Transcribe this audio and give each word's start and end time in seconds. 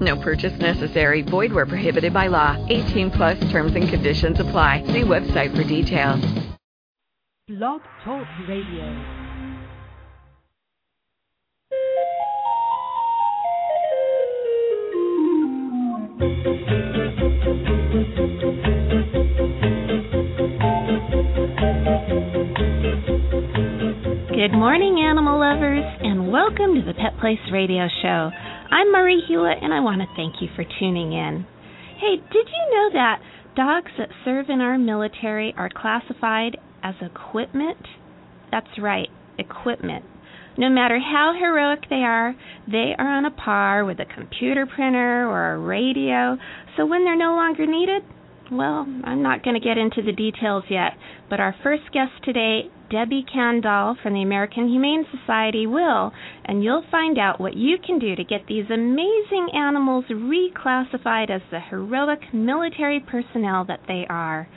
No 0.00 0.16
purchase 0.16 0.58
necessary. 0.58 1.22
Void 1.22 1.52
where 1.52 1.66
prohibited 1.66 2.12
by 2.12 2.28
law. 2.28 2.56
18 2.68 3.10
plus 3.10 3.38
terms 3.50 3.74
and 3.74 3.88
conditions 3.88 4.40
apply. 4.40 4.82
See 4.86 5.02
website 5.02 5.56
for 5.56 5.64
details. 5.64 6.24
Blog 7.48 7.80
Talk 8.04 8.26
Radio. 8.46 9.18
Good 24.30 24.52
morning, 24.52 25.00
animal 25.00 25.40
lovers, 25.40 25.84
and 26.00 26.30
welcome 26.30 26.74
to 26.76 26.82
the 26.86 26.94
Pet 26.94 27.18
Place 27.18 27.38
Radio 27.50 27.88
Show. 28.02 28.30
I'm 28.70 28.92
Marie 28.92 29.22
Hulett, 29.26 29.64
and 29.64 29.72
I 29.72 29.80
want 29.80 30.02
to 30.02 30.06
thank 30.14 30.42
you 30.42 30.48
for 30.54 30.62
tuning 30.78 31.14
in. 31.14 31.46
Hey, 31.98 32.16
did 32.16 32.46
you 32.48 32.74
know 32.74 32.90
that 32.92 33.18
dogs 33.56 33.90
that 33.96 34.10
serve 34.26 34.50
in 34.50 34.60
our 34.60 34.76
military 34.76 35.54
are 35.56 35.70
classified 35.74 36.58
as 36.82 36.94
equipment? 37.00 37.78
That's 38.50 38.78
right, 38.78 39.08
equipment. 39.38 40.04
No 40.58 40.68
matter 40.68 40.98
how 40.98 41.32
heroic 41.38 41.88
they 41.88 42.04
are, 42.04 42.34
they 42.70 42.92
are 42.98 43.08
on 43.08 43.24
a 43.24 43.30
par 43.30 43.86
with 43.86 44.00
a 44.00 44.14
computer 44.14 44.66
printer 44.66 45.26
or 45.26 45.54
a 45.54 45.58
radio, 45.58 46.36
so 46.76 46.84
when 46.84 47.04
they're 47.04 47.16
no 47.16 47.36
longer 47.36 47.64
needed, 47.64 48.02
well, 48.50 48.86
I'm 49.04 49.22
not 49.22 49.42
going 49.44 49.54
to 49.54 49.66
get 49.66 49.78
into 49.78 50.02
the 50.02 50.12
details 50.12 50.64
yet, 50.70 50.92
but 51.28 51.40
our 51.40 51.54
first 51.62 51.82
guest 51.92 52.12
today, 52.24 52.70
Debbie 52.90 53.24
Kandoll 53.34 54.00
from 54.02 54.14
the 54.14 54.22
American 54.22 54.68
Humane 54.68 55.04
Society, 55.10 55.66
will, 55.66 56.12
and 56.44 56.64
you'll 56.64 56.84
find 56.90 57.18
out 57.18 57.40
what 57.40 57.56
you 57.56 57.76
can 57.84 57.98
do 57.98 58.16
to 58.16 58.24
get 58.24 58.46
these 58.46 58.70
amazing 58.70 59.48
animals 59.54 60.04
reclassified 60.10 61.30
as 61.30 61.42
the 61.50 61.60
heroic 61.60 62.20
military 62.32 63.00
personnel 63.00 63.64
that 63.66 63.80
they 63.86 64.06
are. 64.08 64.48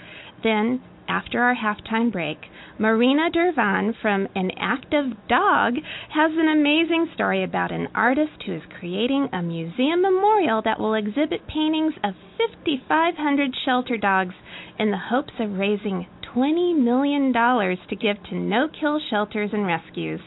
Then, 0.44 0.81
after 1.08 1.42
our 1.42 1.55
halftime 1.55 2.11
break, 2.11 2.38
Marina 2.82 3.30
Dervan 3.30 3.94
from 4.02 4.28
An 4.34 4.50
Act 4.58 4.92
of 4.96 5.06
Dog 5.30 5.76
has 6.10 6.32
an 6.34 6.50
amazing 6.50 7.10
story 7.14 7.44
about 7.44 7.72
an 7.72 7.88
artist 7.94 8.42
who 8.44 8.56
is 8.56 8.62
creating 8.80 9.30
a 9.32 9.44
museum 9.44 10.02
memorial 10.02 10.64
that 10.66 10.80
will 10.80 10.96
exhibit 10.96 11.46
paintings 11.46 11.94
of 12.04 12.16
5,500 12.66 13.52
shelter 13.66 13.98
dogs 13.98 14.34
in 14.80 14.90
the 14.90 14.98
hopes 14.98 15.34
of 15.40 15.60
raising 15.60 16.08
$20 16.36 16.76
million 16.84 17.32
to 17.32 17.96
give 17.96 18.18
to 18.32 18.36
no 18.36 18.68
kill 18.68 19.00
shelters 19.12 19.52
and 19.54 19.68
rescues. 19.68 20.22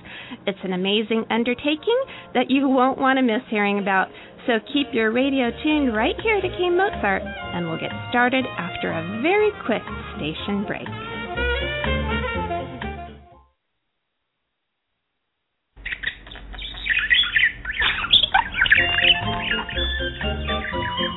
It's 0.46 0.62
an 0.62 0.74
amazing 0.74 1.24
undertaking 1.30 2.04
that 2.34 2.50
you 2.52 2.68
won't 2.68 3.00
want 3.00 3.16
to 3.16 3.22
miss 3.22 3.42
hearing 3.50 3.80
about. 3.80 4.06
So 4.46 4.60
keep 4.72 4.94
your 4.94 5.10
radio 5.10 5.50
tuned 5.64 5.92
right 5.92 6.14
here 6.22 6.40
to 6.40 6.48
K 6.48 6.70
Mozart, 6.70 7.22
and 7.24 7.66
we'll 7.66 7.80
get 7.80 7.90
started 8.10 8.44
after 8.46 8.92
a 8.92 9.22
very 9.22 9.50
quick 9.66 9.82
station 10.14 10.64
break. 10.68 11.13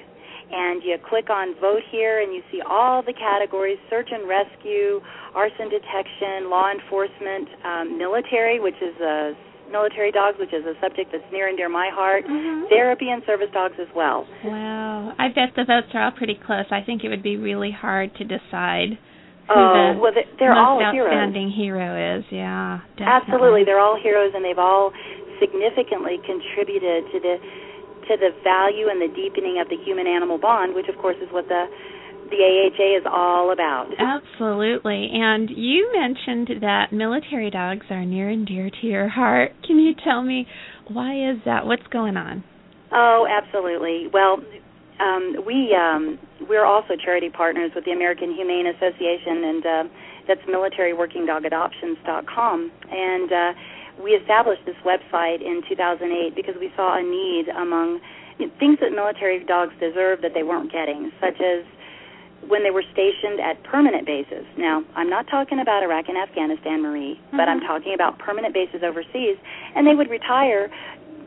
and 0.51 0.81
you 0.83 0.97
click 1.07 1.29
on 1.29 1.53
vote 1.61 1.83
here 1.91 2.21
and 2.21 2.33
you 2.33 2.41
see 2.51 2.59
all 2.67 3.03
the 3.03 3.13
categories 3.13 3.77
search 3.89 4.09
and 4.11 4.27
rescue, 4.27 4.99
arson 5.35 5.69
detection, 5.69 6.49
law 6.49 6.71
enforcement, 6.71 7.47
um, 7.63 7.97
military, 7.97 8.59
which 8.59 8.75
is 8.81 8.99
a 9.01 9.33
military 9.71 10.11
dogs, 10.11 10.37
which 10.39 10.53
is 10.53 10.65
a 10.65 10.73
subject 10.81 11.11
that's 11.11 11.23
near 11.31 11.47
and 11.47 11.57
dear 11.57 11.69
my 11.69 11.89
heart, 11.89 12.25
Mhm. 12.25 12.69
therapy 12.69 13.09
and 13.09 13.23
service 13.25 13.49
dogs 13.51 13.79
as 13.79 13.87
well. 13.93 14.27
Wow, 14.43 15.13
I 15.17 15.29
bet 15.29 15.55
the 15.55 15.63
votes 15.65 15.93
are 15.93 16.03
all 16.03 16.11
pretty 16.11 16.35
close. 16.35 16.65
I 16.71 16.81
think 16.81 17.03
it 17.03 17.09
would 17.09 17.23
be 17.23 17.37
really 17.37 17.71
hard 17.71 18.13
to 18.15 18.23
decide 18.23 18.97
who 19.47 19.55
Oh, 19.59 19.93
the 19.93 19.99
well, 19.99 20.11
they- 20.11 20.27
they're 20.37 20.53
most 20.53 20.59
all 20.85 20.91
heroes. 20.91 21.07
outstanding 21.11 21.49
hero 21.49 21.95
is. 22.17 22.23
Yeah, 22.31 22.79
definitely. 22.97 23.33
Absolutely, 23.33 23.63
they're 23.63 23.79
all 23.79 23.95
heroes, 23.95 24.33
and 24.35 24.45
they've 24.45 24.59
all 24.59 24.93
significantly 25.39 26.19
contributed 26.25 27.09
to 27.11 27.19
the 27.19 27.39
to 28.07 28.17
the 28.17 28.31
value 28.43 28.89
and 28.89 28.99
the 28.99 29.07
deepening 29.09 29.59
of 29.59 29.69
the 29.69 29.75
human-animal 29.75 30.39
bond, 30.39 30.73
which, 30.73 30.89
of 30.89 30.97
course, 30.97 31.15
is 31.21 31.31
what 31.31 31.47
the 31.47 31.67
the 32.29 32.37
AHA 32.37 32.97
is 32.97 33.03
all 33.09 33.51
about. 33.51 33.87
Absolutely. 33.97 35.09
And 35.13 35.49
you 35.49 35.91
mentioned 35.93 36.61
that 36.61 36.91
military 36.91 37.49
dogs 37.49 37.85
are 37.89 38.05
near 38.05 38.29
and 38.29 38.45
dear 38.45 38.69
to 38.69 38.87
your 38.87 39.09
heart. 39.09 39.53
Can 39.65 39.79
you 39.79 39.93
tell 40.03 40.21
me 40.21 40.45
why 40.87 41.31
is 41.31 41.37
that? 41.45 41.65
What's 41.65 41.87
going 41.91 42.17
on? 42.17 42.43
Oh, 42.91 43.25
absolutely. 43.29 44.07
Well, 44.11 44.39
um, 44.99 45.45
we 45.45 45.75
um, 45.75 46.17
we're 46.47 46.65
also 46.65 46.95
charity 47.03 47.29
partners 47.29 47.71
with 47.75 47.85
the 47.85 47.91
American 47.91 48.33
Humane 48.33 48.65
Association, 48.67 49.43
and 49.43 49.65
uh, 49.65 49.83
that's 50.27 50.41
militaryworkingdogadoptions.com. 50.41 52.71
And 52.91 53.31
uh, 53.31 53.53
we 54.03 54.11
established 54.11 54.65
this 54.65 54.75
website 54.85 55.41
in 55.41 55.61
2008 55.69 56.35
because 56.35 56.55
we 56.59 56.69
saw 56.75 56.97
a 56.97 57.03
need 57.03 57.47
among 57.49 58.01
things 58.59 58.77
that 58.79 58.91
military 58.91 59.43
dogs 59.43 59.73
deserve 59.79 60.21
that 60.21 60.33
they 60.33 60.43
weren't 60.43 60.71
getting, 60.71 61.11
such 61.19 61.41
as 61.41 61.65
when 62.47 62.63
they 62.63 62.71
were 62.71 62.83
stationed 62.93 63.39
at 63.39 63.61
permanent 63.63 64.05
bases. 64.05 64.45
Now, 64.57 64.83
I'm 64.95 65.09
not 65.09 65.27
talking 65.27 65.59
about 65.59 65.83
Iraq 65.83 66.07
and 66.07 66.17
Afghanistan, 66.17 66.81
Marie, 66.81 67.19
but 67.31 67.47
I'm 67.49 67.59
Mhm. 67.59 67.67
talking 67.67 67.93
about 67.93 68.17
permanent 68.17 68.53
bases 68.53 68.83
overseas, 68.83 69.37
and 69.75 69.85
they 69.85 69.95
would 69.95 70.09
retire. 70.09 70.69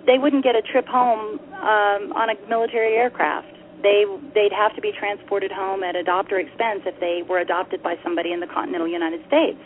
They 0.04 0.18
wouldn't 0.18 0.42
get 0.42 0.56
a 0.56 0.62
trip 0.62 0.88
home 0.88 1.38
um, 1.62 2.12
on 2.14 2.30
a 2.30 2.36
military 2.48 2.96
aircraft. 2.96 3.48
They 3.82 4.04
they'd 4.34 4.52
have 4.52 4.74
to 4.74 4.80
be 4.80 4.92
transported 4.92 5.52
home 5.52 5.82
at 5.84 5.94
adopter 5.94 6.40
expense 6.40 6.82
if 6.86 6.98
they 6.98 7.22
were 7.22 7.38
adopted 7.38 7.82
by 7.82 7.98
somebody 8.02 8.32
in 8.32 8.40
the 8.40 8.46
continental 8.46 8.88
United 8.88 9.24
States. 9.26 9.58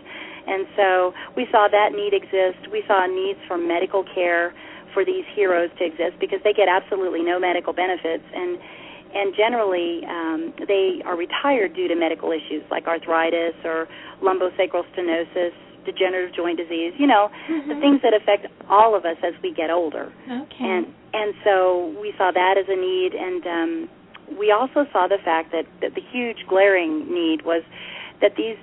And 0.47 0.67
so 0.77 1.15
we 1.35 1.47
saw 1.51 1.69
that 1.69 1.93
need 1.93 2.15
exist. 2.15 2.69
We 2.71 2.83
saw 2.87 3.07
needs 3.07 3.39
for 3.47 3.59
medical 3.59 4.05
care 4.05 4.55
for 4.95 5.05
these 5.05 5.25
heroes 5.35 5.71
to 5.79 5.85
exist 5.85 6.19
because 6.19 6.41
they 6.43 6.53
get 6.53 6.69
absolutely 6.69 7.23
no 7.23 7.39
medical 7.39 7.73
benefits 7.73 8.25
and 8.35 8.59
and 9.17 9.35
generally 9.35 10.05
um, 10.07 10.41
they 10.69 11.01
are 11.05 11.17
retired 11.17 11.75
due 11.75 11.89
to 11.89 11.95
medical 11.95 12.31
issues 12.33 12.63
like 12.71 12.87
arthritis 12.87 13.55
or 13.65 13.89
lumbosacral 14.23 14.85
stenosis, 14.93 15.53
degenerative 15.85 16.35
joint 16.35 16.59
disease. 16.59 16.93
You 16.99 17.07
know, 17.07 17.31
the 17.49 17.75
Mhm. 17.75 17.81
things 17.81 18.03
that 18.03 18.13
affect 18.15 18.47
all 18.69 18.95
of 18.95 19.05
us 19.05 19.17
as 19.23 19.35
we 19.43 19.51
get 19.53 19.71
older. 19.71 20.13
Okay. 20.31 20.65
And 20.65 20.87
and 21.15 21.35
so 21.45 21.95
we 22.03 22.13
saw 22.19 22.31
that 22.31 22.59
as 22.59 22.69
a 22.69 22.77
need, 22.77 23.15
and 23.15 23.47
um, 23.47 23.89
we 24.39 24.51
also 24.51 24.87
saw 24.93 25.07
the 25.07 25.19
fact 25.25 25.51
that, 25.53 25.65
that 25.81 25.95
the 25.95 26.03
huge 26.13 26.45
glaring 26.47 26.93
need 27.13 27.43
was 27.43 27.63
that 28.21 28.37
these 28.37 28.59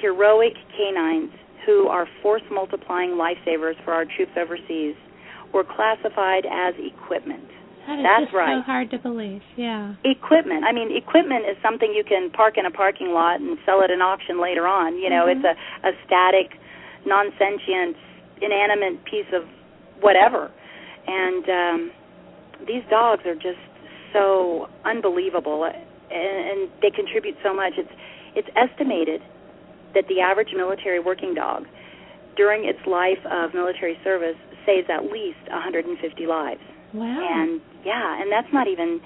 heroic 0.00 0.54
canines 0.76 1.30
who 1.66 1.88
are 1.88 2.06
force 2.22 2.42
multiplying 2.50 3.12
lifesavers 3.12 3.76
for 3.84 3.92
our 3.92 4.04
troops 4.04 4.32
overseas 4.36 4.94
were 5.52 5.64
classified 5.64 6.46
as 6.46 6.74
equipment. 6.78 7.48
That 7.86 7.98
is 7.98 8.04
That's 8.04 8.22
just 8.24 8.32
so 8.32 8.38
right. 8.38 8.64
hard 8.64 8.90
to 8.92 8.98
believe. 8.98 9.42
Yeah. 9.56 9.94
Equipment. 10.04 10.64
I 10.64 10.72
mean, 10.72 10.94
equipment 10.96 11.44
is 11.50 11.56
something 11.62 11.92
you 11.92 12.04
can 12.04 12.30
park 12.30 12.56
in 12.56 12.64
a 12.66 12.70
parking 12.70 13.12
lot 13.12 13.40
and 13.40 13.58
sell 13.66 13.82
at 13.82 13.90
an 13.90 14.00
auction 14.00 14.40
later 14.40 14.66
on. 14.66 14.96
You 14.96 15.10
know, 15.10 15.26
Mhm. 15.26 15.36
it's 15.36 15.44
a, 15.44 15.88
a 15.88 15.92
static, 16.06 16.56
non 17.04 17.32
sentient, 17.38 17.96
inanimate 18.40 19.04
piece 19.04 19.28
of 19.32 19.44
whatever. 20.00 20.50
And 21.06 21.44
um, 21.50 21.90
these 22.66 22.82
dogs 22.88 23.26
are 23.26 23.34
just 23.34 23.60
so 24.12 24.68
unbelievable. 24.84 25.64
and, 25.64 25.74
and 26.10 26.70
they 26.80 26.90
contribute 26.90 27.36
so 27.42 27.52
much. 27.52 27.74
It's 27.76 27.90
it's 28.36 28.48
estimated 28.56 29.20
that 29.94 30.06
the 30.08 30.20
average 30.20 30.52
military 30.56 30.98
working 31.00 31.34
dog 31.34 31.66
during 32.36 32.64
its 32.64 32.80
life 32.86 33.18
of 33.30 33.54
military 33.54 33.96
service 34.02 34.36
saves 34.66 34.88
at 34.90 35.04
least 35.04 35.38
150 35.50 36.26
lives. 36.26 36.60
Wow. 36.94 37.26
And 37.28 37.60
yeah, 37.84 38.22
and 38.22 38.30
that's 38.30 38.52
not 38.52 38.68
even 38.68 39.00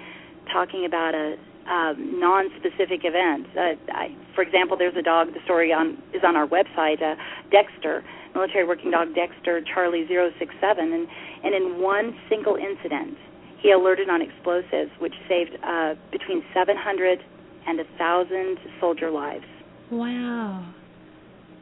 talking 0.53 0.85
about 0.85 1.15
a 1.15 1.37
um, 1.69 2.21
non-specific 2.21 3.01
event. 3.05 3.47
Uh, 3.57 3.77
I, 3.93 4.15
for 4.35 4.43
example, 4.43 4.77
there's 4.77 4.97
a 4.97 5.03
dog. 5.03 5.29
The 5.35 5.41
story 5.45 5.73
on 5.73 6.01
is 6.15 6.23
on 6.25 6.37
our 6.37 6.47
website. 6.47 7.03
Uh, 7.03 7.17
Dexter, 7.51 8.05
military 8.35 8.67
working 8.67 8.91
dog 8.91 9.15
Dexter 9.15 9.61
Charlie 9.75 10.07
067, 10.09 10.93
and 10.93 11.09
and 11.45 11.55
in 11.55 11.81
one 11.81 12.17
single 12.29 12.57
incident, 12.57 13.17
he 13.61 13.73
alerted 13.73 14.09
on 14.09 14.23
explosives, 14.23 14.91
which 14.99 15.15
saved 15.29 15.57
uh, 15.65 15.95
between 16.13 16.45
700 16.55 17.21
and 17.67 17.81
a 17.81 17.85
thousand 17.99 18.59
soldier 18.81 19.11
lives. 19.11 19.45
Wow. 19.91 20.73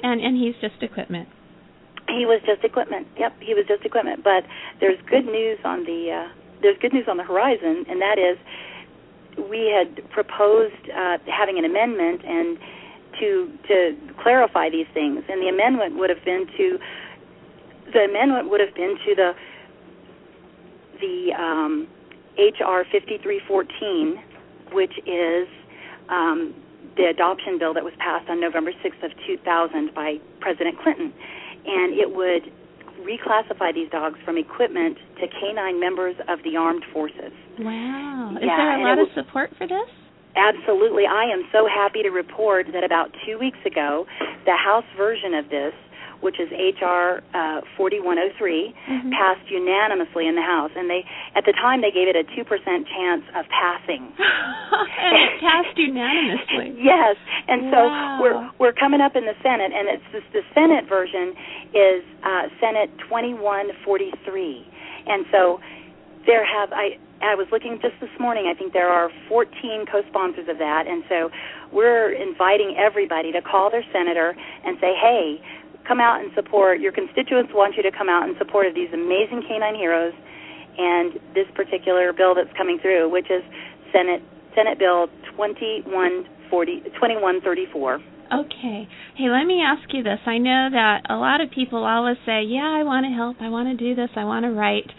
And 0.02 0.20
and 0.20 0.36
he's 0.36 0.54
just 0.60 0.82
equipment. 0.82 1.28
He 2.08 2.24
was 2.26 2.40
just 2.46 2.64
equipment. 2.64 3.08
Yep, 3.18 3.36
he 3.40 3.54
was 3.54 3.64
just 3.66 3.84
equipment. 3.84 4.22
But 4.22 4.44
there's 4.80 4.98
good 5.10 5.26
news 5.26 5.58
on 5.64 5.84
the 5.84 6.24
uh, 6.24 6.32
there's 6.62 6.78
good 6.78 6.92
news 6.92 7.06
on 7.08 7.16
the 7.16 7.24
horizon, 7.24 7.84
and 7.88 8.00
that 8.00 8.18
is 8.18 8.38
we 9.50 9.66
had 9.66 10.08
proposed 10.10 10.90
uh, 10.90 11.18
having 11.26 11.58
an 11.58 11.64
amendment 11.64 12.22
and 12.24 12.58
to 13.20 13.50
to 13.68 13.96
clarify 14.22 14.70
these 14.70 14.86
things, 14.94 15.24
and 15.28 15.42
the 15.42 15.48
amendment 15.48 15.96
would 15.96 16.10
have 16.10 16.24
been 16.24 16.46
to 16.56 16.78
the 17.92 18.00
amendment 18.00 18.50
would 18.50 18.60
have 18.60 18.74
been 18.74 18.96
to 19.06 19.14
the 19.14 19.32
the 21.00 21.32
um, 21.34 21.86
HR 22.38 22.84
5314, 22.90 24.22
which 24.72 24.92
is 25.06 25.48
um, 26.08 26.54
the 26.96 27.04
adoption 27.04 27.58
bill 27.58 27.74
that 27.74 27.84
was 27.84 27.92
passed 27.98 28.28
on 28.28 28.40
November 28.40 28.72
6th 28.72 29.02
of 29.04 29.12
2000 29.26 29.94
by 29.94 30.18
President 30.40 30.78
Clinton, 30.80 31.12
and 31.66 31.98
it 31.98 32.14
would 32.14 32.50
reclassify 33.02 33.74
these 33.74 33.90
dogs 33.90 34.18
from 34.24 34.38
equipment 34.38 34.96
to 35.20 35.26
canine 35.40 35.78
members 35.78 36.16
of 36.28 36.42
the 36.44 36.56
armed 36.56 36.84
forces. 36.92 37.32
Wow. 37.58 38.34
Is 38.36 38.42
Yeah, 38.42 38.56
there 38.56 38.80
a 38.80 38.82
lot 38.82 38.98
it 38.98 39.08
of 39.08 39.14
support 39.14 39.50
for 39.58 39.66
this? 39.66 39.88
Absolutely. 40.36 41.04
I 41.06 41.24
am 41.24 41.48
so 41.52 41.66
happy 41.66 42.02
to 42.02 42.10
report 42.10 42.66
that 42.72 42.84
about 42.84 43.10
two 43.24 43.38
weeks 43.38 43.58
ago, 43.64 44.06
the 44.44 44.56
House 44.56 44.84
version 44.96 45.32
of 45.34 45.48
this, 45.48 45.72
which 46.20 46.40
is 46.40 46.48
H.R. 46.52 47.22
Uh, 47.34 47.60
4103, 47.76 48.74
Mhm. 48.88 49.12
passed 49.12 49.48
unanimously 49.50 50.26
in 50.26 50.34
the 50.34 50.42
House. 50.42 50.70
And 50.76 50.88
they, 50.88 51.04
at 51.34 51.44
the 51.44 51.52
time, 51.52 51.80
they 51.82 51.90
gave 51.90 52.08
it 52.08 52.16
a 52.16 52.24
2% 52.24 52.86
chance 52.88 53.22
of 53.34 53.46
passing. 53.48 54.12
and 54.18 55.16
it 55.16 55.40
passed 55.40 55.76
unanimously. 55.78 56.74
Yes, 56.82 57.16
and 57.48 57.70
so 57.72 57.86
Wow. 57.88 58.18
we're 58.22 58.50
we're 58.58 58.72
coming 58.72 59.00
up 59.00 59.16
in 59.16 59.24
the 59.26 59.34
Senate, 59.42 59.72
and 59.72 59.88
it's 59.88 60.02
this, 60.12 60.22
the 60.32 60.42
Senate 60.54 60.84
version 60.88 61.34
is 61.74 62.02
uh, 62.22 62.48
Senate 62.60 62.90
2143, 62.98 64.66
and 65.06 65.26
so 65.30 65.60
there 66.26 66.44
have 66.44 66.72
I 66.72 66.98
I 67.22 67.34
was 67.34 67.46
looking 67.50 67.78
just 67.80 67.94
this 68.00 68.10
morning. 68.20 68.46
I 68.46 68.54
think 68.54 68.72
there 68.74 68.90
are 68.90 69.10
14 69.28 69.86
co-sponsors 69.90 70.48
of 70.48 70.58
that, 70.58 70.86
and 70.86 71.02
so 71.08 71.30
we're 71.72 72.10
inviting 72.12 72.76
everybody 72.76 73.32
to 73.32 73.40
call 73.40 73.70
their 73.70 73.84
senator 73.92 74.36
and 74.64 74.76
say, 74.80 74.94
hey. 75.00 75.40
Come 75.86 76.00
out 76.00 76.20
and 76.20 76.32
support. 76.34 76.80
Your 76.80 76.92
constituents 76.92 77.52
want 77.54 77.76
you 77.76 77.82
to 77.82 77.92
come 77.92 78.08
out 78.08 78.28
in 78.28 78.34
support 78.38 78.66
of 78.66 78.74
these 78.74 78.90
amazing 78.92 79.46
canine 79.46 79.74
heroes, 79.74 80.12
and 80.78 81.14
this 81.34 81.46
particular 81.54 82.12
bill 82.12 82.34
that's 82.34 82.52
coming 82.56 82.78
through, 82.82 83.08
which 83.10 83.30
is 83.30 83.42
Senate 83.92 84.22
Senate 84.54 84.78
Bill 84.78 85.06
2140 85.36 86.80
2134. 86.96 88.00
Okay. 88.26 88.88
Hey, 89.14 89.28
let 89.30 89.46
me 89.46 89.62
ask 89.62 89.86
you 89.94 90.02
this. 90.02 90.18
I 90.26 90.38
know 90.38 90.68
that 90.72 91.06
a 91.08 91.14
lot 91.14 91.40
of 91.40 91.50
people 91.50 91.84
always 91.84 92.16
say, 92.26 92.42
"Yeah, 92.42 92.66
I 92.66 92.82
want 92.82 93.06
to 93.06 93.12
help. 93.12 93.36
I 93.40 93.48
want 93.48 93.68
to 93.68 93.76
do 93.76 93.94
this. 93.94 94.10
I 94.16 94.24
want 94.24 94.44
to 94.44 94.50
write." 94.50 94.90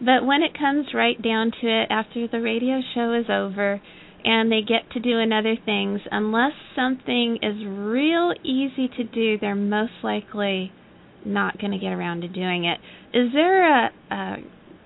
But 0.00 0.26
when 0.26 0.42
it 0.42 0.58
comes 0.58 0.92
right 0.92 1.20
down 1.20 1.52
to 1.60 1.66
it 1.68 1.86
after 1.90 2.26
the 2.26 2.40
radio 2.40 2.80
show 2.94 3.12
is 3.12 3.30
over 3.30 3.80
and 4.24 4.50
they 4.50 4.60
get 4.60 4.90
to 4.92 5.00
doing 5.00 5.32
other 5.32 5.56
things, 5.64 6.00
unless 6.10 6.52
something 6.76 7.38
is 7.42 7.56
real 7.66 8.32
easy 8.44 8.88
to 8.96 9.04
do, 9.04 9.38
they're 9.38 9.54
most 9.54 9.92
likely 10.02 10.72
not 11.24 11.58
going 11.58 11.72
to 11.72 11.78
get 11.78 11.92
around 11.92 12.22
to 12.22 12.28
doing 12.28 12.64
it. 12.64 12.78
Is 13.16 13.32
there 13.32 13.86
a, 13.86 13.90
a 14.10 14.36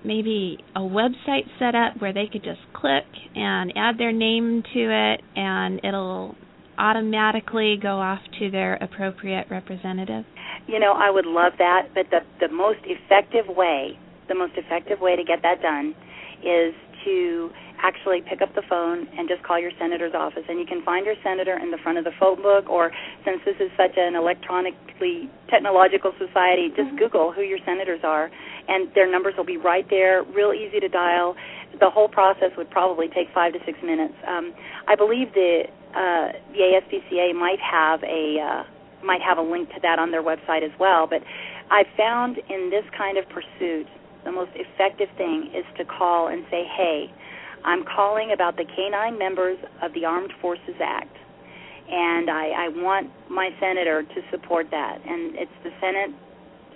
maybe 0.03 0.57
a 0.75 0.79
website 0.79 1.45
set 1.59 1.75
up 1.75 1.99
where 1.99 2.13
they 2.13 2.27
could 2.31 2.43
just 2.43 2.61
click 2.73 3.05
and 3.35 3.73
add 3.75 3.97
their 3.97 4.11
name 4.11 4.63
to 4.73 4.79
it 4.79 5.21
and 5.35 5.81
it'll 5.83 6.35
automatically 6.77 7.77
go 7.81 7.99
off 7.99 8.19
to 8.39 8.51
their 8.51 8.75
appropriate 8.75 9.47
representative? 9.49 10.25
You 10.67 10.79
know, 10.79 10.93
I 10.93 11.09
would 11.09 11.25
love 11.25 11.53
that, 11.57 11.89
but 11.93 12.05
the 12.11 12.19
the 12.45 12.53
most 12.53 12.79
effective 12.83 13.45
way, 13.55 13.97
the 14.27 14.35
most 14.35 14.53
effective 14.57 14.99
way 14.99 15.15
to 15.15 15.23
get 15.23 15.41
that 15.43 15.61
done 15.61 15.95
is 16.43 16.73
to 17.05 17.49
actually 17.81 18.21
pick 18.21 18.41
up 18.41 18.53
the 18.55 18.63
phone 18.69 19.07
and 19.17 19.29
just 19.29 19.43
call 19.43 19.59
your 19.59 19.71
senator's 19.79 20.13
office. 20.13 20.43
And 20.49 20.59
you 20.59 20.65
can 20.65 20.83
find 20.83 21.05
your 21.05 21.15
senator 21.23 21.57
in 21.57 21.71
the 21.71 21.77
front 21.77 21.97
of 21.97 22.03
the 22.03 22.11
phone 22.19 22.41
book 22.41 22.69
or 22.69 22.91
since 23.25 23.39
this 23.45 23.55
is 23.59 23.69
such 23.77 23.97
an 23.97 24.15
electronically 24.15 25.29
technological 25.49 26.11
society 26.17 26.73
just 26.75 26.89
google 26.97 27.31
who 27.31 27.41
your 27.41 27.59
senators 27.65 28.01
are 28.03 28.29
and 28.67 28.91
their 28.95 29.09
numbers 29.09 29.35
will 29.37 29.45
be 29.45 29.57
right 29.57 29.87
there 29.89 30.23
real 30.23 30.53
easy 30.53 30.79
to 30.79 30.89
dial. 30.89 31.35
The 31.79 31.89
whole 31.89 32.07
process 32.07 32.51
would 32.57 32.69
probably 32.69 33.07
take 33.07 33.27
5 33.33 33.53
to 33.53 33.59
6 33.65 33.79
minutes. 33.83 34.15
Um, 34.27 34.53
i 34.87 34.95
believe 34.95 35.33
the 35.33 35.63
uh, 35.93 36.31
the 36.51 36.59
ASPCA 36.59 37.33
might 37.33 37.59
have 37.59 38.03
a 38.03 38.39
uh, 38.39 38.63
might 39.05 39.21
have 39.21 39.37
a 39.37 39.41
link 39.41 39.69
to 39.69 39.79
that 39.81 39.99
on 39.99 40.11
their 40.11 40.23
website 40.23 40.63
as 40.63 40.71
well 40.79 41.07
but 41.07 41.21
i 41.69 41.83
found 41.95 42.37
in 42.49 42.69
this 42.69 42.83
kind 42.97 43.17
of 43.17 43.25
pursuit 43.29 43.87
the 44.25 44.31
most 44.31 44.51
effective 44.55 45.07
thing 45.17 45.49
is 45.55 45.63
to 45.77 45.85
call 45.85 46.27
and 46.27 46.43
say 46.49 46.63
hey 46.75 47.11
I'm 47.65 47.83
calling 47.83 48.31
about 48.33 48.57
the 48.57 48.65
canine 48.65 49.17
members 49.17 49.57
of 49.81 49.93
the 49.93 50.05
Armed 50.05 50.33
Forces 50.41 50.75
Act, 50.81 51.15
and 51.89 52.29
I, 52.29 52.67
I 52.67 52.67
want 52.69 53.11
my 53.29 53.49
senator 53.59 54.03
to 54.03 54.21
support 54.31 54.67
that. 54.71 54.97
And 55.05 55.35
it's 55.35 55.51
the 55.63 55.71
Senate 55.81 56.15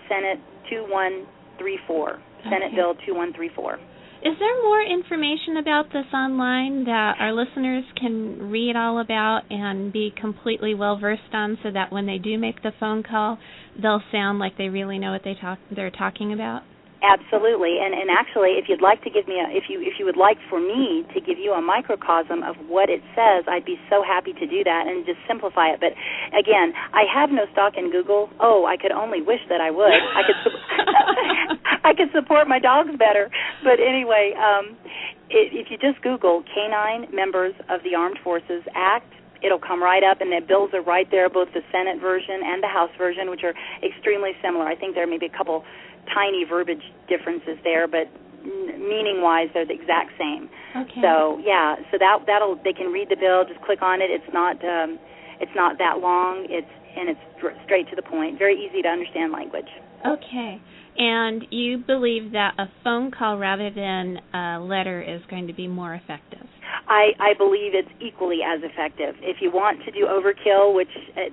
Senate 0.08 0.40
2134, 0.70 2.20
Senate 2.44 2.76
Bill 2.76 2.96
2134. 3.06 3.80
Is 4.24 4.38
there 4.38 4.62
more 4.62 4.84
information 4.84 5.58
about 5.58 5.88
this 5.92 6.06
online 6.14 6.84
that 6.84 7.16
our 7.20 7.34
listeners 7.34 7.84
can 8.00 8.52
read 8.52 8.76
all 8.76 9.00
about 9.00 9.42
and 9.50 9.92
be 9.92 10.14
completely 10.16 10.76
well 10.76 11.00
versed 11.00 11.34
on 11.34 11.58
so 11.64 11.72
that 11.72 11.92
when 11.92 12.06
they 12.06 12.20
do 12.20 12.38
make 12.38 12.62
the 12.62 12.72
phone 12.80 13.02
call, 13.02 13.40
they'll 13.82 14.04
sound 14.12 14.38
like 14.38 14.60
they 14.60 14.70
really 14.70 15.00
know 15.00 15.12
what 15.12 15.24
they 15.24 15.34
talk 15.34 15.58
they're 15.76 15.90
talking 15.90 16.34
about? 16.34 16.62
Absolutely, 17.04 17.78
and 17.82 17.94
and 17.94 18.10
actually, 18.10 18.58
if 18.62 18.66
you'd 18.70 18.82
like 18.82 19.04
to 19.04 19.10
give 19.10 19.28
me 19.28 19.38
a, 19.42 19.50
if 19.50 19.66
you 19.70 19.82
if 19.82 19.98
you 20.00 20.06
would 20.06 20.18
like 20.18 20.38
for 20.50 20.60
me 20.62 21.04
to 21.14 21.20
give 21.22 21.38
you 21.38 21.52
a 21.54 21.62
microcosm 21.62 22.42
of 22.44 22.56
what 22.70 22.90
it 22.90 23.02
says, 23.18 23.46
I'd 23.50 23.66
be 23.66 23.78
so 23.90 24.02
happy 24.06 24.34
to 24.34 24.46
do 24.46 24.64
that 24.64 24.86
and 24.88 25.06
just 25.06 25.18
simplify 25.28 25.74
it. 25.74 25.82
But 25.82 25.94
again, 26.38 26.74
I 26.94 27.06
have 27.10 27.30
no 27.30 27.46
stock 27.54 27.74
in 27.76 27.92
Google. 27.92 28.30
Oh, 28.40 28.66
I 28.66 28.78
could 28.78 28.92
only 28.94 29.22
wish 29.22 29.42
that 29.50 29.62
I 29.62 29.72
would. 29.72 29.92
I 29.92 30.22
could 30.26 30.40
su- 30.46 30.62
I 31.90 31.94
could 31.98 32.10
support 32.14 32.48
my 32.48 32.60
dogs 32.60 32.94
better. 32.98 33.30
But 33.64 33.82
anyway, 33.82 34.34
um, 34.38 34.78
i 35.30 35.50
if 35.54 35.70
you 35.74 35.78
just 35.78 36.02
Google 36.02 36.44
"canine 36.54 37.10
members 37.14 37.54
of 37.70 37.82
the 37.84 37.94
Armed 37.96 38.20
Forces 38.24 38.64
Act." 38.74 39.10
It'll 39.44 39.60
come 39.60 39.82
right 39.82 40.04
up, 40.04 40.22
and 40.22 40.32
the 40.32 40.42
bills 40.46 40.70
are 40.74 40.84
right 40.84 41.10
there, 41.10 41.28
both 41.28 41.50
the 41.54 41.62
Senate 41.74 42.00
version 42.00 42.42
and 42.46 42.62
the 42.62 42.68
House 42.70 42.92
version, 42.98 43.30
which 43.30 43.42
are 43.44 43.54
extremely 43.82 44.34
similar. 44.42 44.66
I 44.66 44.76
think 44.76 44.94
there 44.94 45.08
may 45.08 45.18
be 45.18 45.26
a 45.28 45.38
couple 45.38 45.66
tiny 46.14 46.46
verbiage 46.48 46.84
differences 47.08 47.58
there, 47.64 47.88
but 47.88 48.10
meaning 48.44 49.22
wise 49.22 49.50
they're 49.54 49.66
the 49.66 49.74
exact 49.74 50.12
same. 50.18 50.50
Okay. 50.76 51.02
So 51.02 51.40
yeah, 51.44 51.76
so 51.92 51.98
that 51.98 52.26
that'll 52.26 52.58
they 52.64 52.74
can 52.74 52.92
read 52.92 53.10
the 53.10 53.16
bill, 53.18 53.46
just 53.46 53.62
click 53.62 53.82
on 53.82 54.02
it. 54.02 54.10
It's 54.10 54.34
not 54.34 54.58
um, 54.66 54.98
it's 55.40 55.54
not 55.56 55.78
that 55.78 56.00
long. 56.00 56.48
It's 56.50 56.70
and 56.98 57.10
it's 57.10 57.20
straight 57.66 57.90
to 57.90 57.96
the 57.96 58.02
point. 58.02 58.38
Very 58.38 58.56
easy 58.56 58.82
to 58.82 58.88
understand 58.88 59.32
language. 59.32 59.70
Okay. 60.06 60.62
And 60.98 61.46
you 61.52 61.78
believe 61.78 62.34
that 62.34 62.54
a 62.58 62.66
phone 62.84 63.12
call 63.12 63.38
rather 63.38 63.70
than 63.70 64.20
a 64.34 64.60
letter 64.60 65.02
is 65.02 65.22
going 65.30 65.48
to 65.48 65.54
be 65.54 65.68
more 65.68 65.96
effective? 65.96 66.46
I 66.88 67.12
I 67.20 67.34
believe 67.38 67.74
it's 67.74 67.92
equally 68.02 68.40
as 68.46 68.62
effective. 68.64 69.16
If 69.22 69.38
you 69.42 69.52
want 69.52 69.80
to 69.86 69.92
do 69.92 70.08
overkill, 70.08 70.76
which 70.76 70.92
uh, 71.16 71.32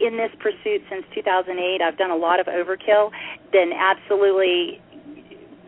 in 0.00 0.16
this 0.16 0.30
pursuit 0.38 0.82
since 0.90 1.04
2008, 1.14 1.82
I've 1.82 1.98
done 1.98 2.10
a 2.10 2.16
lot 2.16 2.40
of 2.40 2.46
overkill, 2.46 3.10
then 3.52 3.72
absolutely 3.72 4.80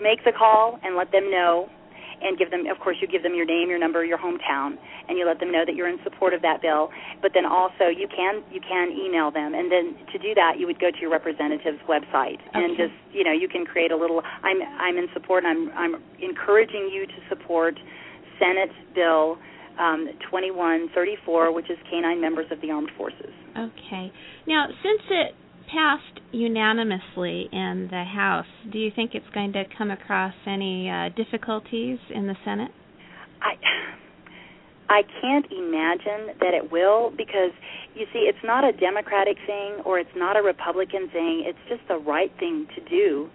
make 0.00 0.24
the 0.24 0.32
call 0.32 0.78
and 0.82 0.96
let 0.96 1.12
them 1.12 1.30
know 1.30 1.68
and 2.22 2.38
give 2.38 2.50
them 2.50 2.66
of 2.66 2.78
course 2.80 2.96
you 3.00 3.08
give 3.08 3.22
them 3.22 3.34
your 3.34 3.46
name, 3.46 3.68
your 3.68 3.78
number, 3.78 4.04
your 4.04 4.18
hometown 4.18 4.76
and 5.08 5.18
you 5.18 5.26
let 5.26 5.40
them 5.40 5.50
know 5.50 5.64
that 5.64 5.74
you're 5.74 5.88
in 5.88 5.98
support 6.04 6.34
of 6.34 6.42
that 6.42 6.60
bill. 6.62 6.90
But 7.22 7.32
then 7.34 7.46
also 7.46 7.88
you 7.88 8.06
can 8.08 8.42
you 8.52 8.60
can 8.60 8.92
email 8.92 9.30
them. 9.30 9.54
And 9.54 9.72
then 9.72 9.96
to 10.12 10.18
do 10.18 10.34
that 10.34 10.58
you 10.58 10.66
would 10.66 10.78
go 10.78 10.90
to 10.90 11.00
your 11.00 11.10
representative's 11.10 11.80
website 11.88 12.38
and 12.54 12.76
just 12.76 12.92
you 13.12 13.24
know 13.24 13.32
you 13.32 13.48
can 13.48 13.64
create 13.64 13.90
a 13.90 13.96
little 13.96 14.22
I'm 14.42 14.60
I'm 14.78 14.96
in 14.96 15.08
support. 15.12 15.44
And 15.44 15.70
I'm 15.70 15.94
I'm 15.94 16.02
encouraging 16.20 16.90
you 16.92 17.06
to 17.06 17.18
support 17.28 17.74
Senate 18.38 18.72
bill 18.94 19.38
um, 19.80 20.06
2134, 20.30 21.54
which 21.54 21.70
is 21.70 21.78
canine 21.90 22.20
members 22.20 22.46
of 22.52 22.60
the 22.60 22.70
armed 22.70 22.90
forces. 22.96 23.32
Okay. 23.56 24.12
Now, 24.46 24.66
since 24.82 25.02
it 25.10 25.34
passed 25.72 26.20
unanimously 26.32 27.48
in 27.52 27.88
the 27.90 28.04
House, 28.04 28.46
do 28.70 28.78
you 28.78 28.90
think 28.94 29.12
it's 29.14 29.28
going 29.32 29.52
to 29.54 29.64
come 29.78 29.90
across 29.90 30.34
any 30.46 30.90
uh, 30.90 31.08
difficulties 31.16 31.98
in 32.14 32.26
the 32.26 32.36
Senate? 32.44 32.70
I 33.40 33.54
I 34.90 35.02
can't 35.22 35.46
imagine 35.52 36.34
that 36.40 36.52
it 36.52 36.72
will 36.72 37.10
because 37.16 37.54
you 37.94 38.06
see 38.12 38.26
it's 38.26 38.42
not 38.42 38.64
a 38.64 38.72
democratic 38.72 39.36
thing 39.46 39.78
or 39.84 40.00
it's 40.00 40.10
not 40.16 40.36
a 40.36 40.42
republican 40.42 41.08
thing 41.08 41.44
it's 41.46 41.58
just 41.68 41.80
the 41.88 41.96
right 41.96 42.32
thing 42.38 42.66
to 42.74 42.82
do 42.90 43.30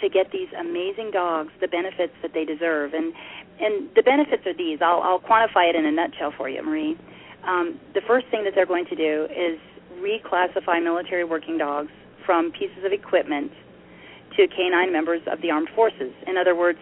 to 0.00 0.08
get 0.08 0.30
these 0.32 0.48
amazing 0.58 1.10
dogs 1.12 1.50
the 1.60 1.68
benefits 1.68 2.12
that 2.22 2.32
they 2.34 2.44
deserve. 2.44 2.94
And 2.94 3.12
and 3.60 3.88
the 3.96 4.02
benefits 4.02 4.46
are 4.46 4.56
these 4.56 4.78
i'll 4.80 5.02
i'll 5.02 5.20
quantify 5.20 5.68
it 5.68 5.76
in 5.76 5.84
a 5.86 5.92
nutshell 5.92 6.32
for 6.36 6.48
you 6.48 6.62
marie. 6.62 6.96
Um, 7.46 7.80
the 7.94 8.02
first 8.06 8.26
thing 8.30 8.44
that 8.44 8.52
they're 8.54 8.66
going 8.66 8.86
to 8.86 8.96
do 8.96 9.26
is 9.30 9.58
reclassify 10.02 10.82
military 10.82 11.24
working 11.24 11.58
dogs 11.58 11.90
from 12.26 12.52
pieces 12.52 12.84
of 12.84 12.92
equipment 12.92 13.50
to 14.36 14.46
canine 14.48 14.92
members 14.92 15.22
of 15.30 15.40
the 15.40 15.50
armed 15.50 15.68
forces. 15.74 16.12
In 16.26 16.36
other 16.36 16.54
words 16.54 16.78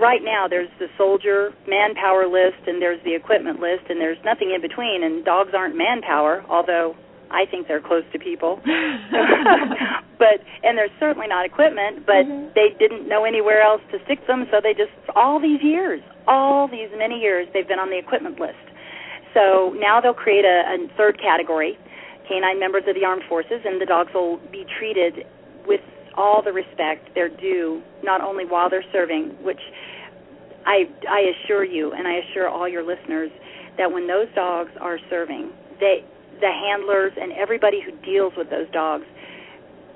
right 0.00 0.22
now 0.24 0.48
there's 0.48 0.70
the 0.78 0.88
soldier 0.98 1.52
manpower 1.68 2.26
list 2.26 2.66
and 2.66 2.82
there's 2.82 3.02
the 3.04 3.14
equipment 3.14 3.60
list 3.60 3.84
and 3.88 4.00
there's 4.00 4.18
nothing 4.24 4.50
in 4.54 4.60
between 4.60 5.04
and 5.04 5.24
dogs 5.24 5.50
aren't 5.54 5.76
manpower 5.76 6.44
although 6.48 6.96
I 7.30 7.46
think 7.50 7.68
they're 7.68 7.80
close 7.80 8.04
to 8.12 8.18
people. 8.18 8.60
and 10.64 10.78
there's 10.78 10.94
certainly 10.98 11.28
not 11.28 11.44
equipment, 11.44 12.06
but 12.06 12.24
mm-hmm. 12.24 12.48
they 12.54 12.74
didn't 12.78 13.08
know 13.08 13.24
anywhere 13.24 13.62
else 13.62 13.82
to 13.92 13.98
stick 14.04 14.26
them, 14.26 14.46
so 14.50 14.60
they 14.62 14.72
just 14.72 14.92
all 15.14 15.40
these 15.40 15.62
years, 15.62 16.00
all 16.26 16.66
these 16.66 16.88
many 16.96 17.20
years 17.20 17.46
they've 17.52 17.68
been 17.68 17.78
on 17.78 17.90
the 17.90 17.98
equipment 17.98 18.40
list. 18.40 18.64
So 19.34 19.74
now 19.76 20.00
they'll 20.00 20.14
create 20.14 20.44
a, 20.44 20.64
a 20.64 20.88
third 20.96 21.20
category, 21.20 21.76
canine 22.28 22.58
members 22.58 22.84
of 22.88 22.94
the 22.94 23.04
armed 23.04 23.24
forces, 23.28 23.60
and 23.64 23.80
the 23.80 23.86
dogs 23.86 24.10
will 24.14 24.38
be 24.50 24.64
treated 24.78 25.26
with 25.66 25.82
all 26.16 26.42
the 26.42 26.52
respect 26.52 27.10
they're 27.14 27.28
due, 27.28 27.82
not 28.02 28.20
only 28.20 28.44
while 28.44 28.70
they're 28.70 28.86
serving, 28.92 29.36
which 29.42 29.60
I 30.64 30.88
I 31.10 31.32
assure 31.34 31.64
you 31.64 31.92
and 31.92 32.08
I 32.08 32.20
assure 32.24 32.48
all 32.48 32.68
your 32.68 32.82
listeners 32.82 33.30
that 33.76 33.92
when 33.92 34.06
those 34.06 34.28
dogs 34.34 34.70
are 34.80 34.98
serving, 35.10 35.50
they 35.80 36.04
the 36.40 36.50
handlers 36.50 37.12
and 37.20 37.32
everybody 37.32 37.80
who 37.84 37.92
deals 38.04 38.32
with 38.36 38.50
those 38.50 38.70
dogs 38.72 39.04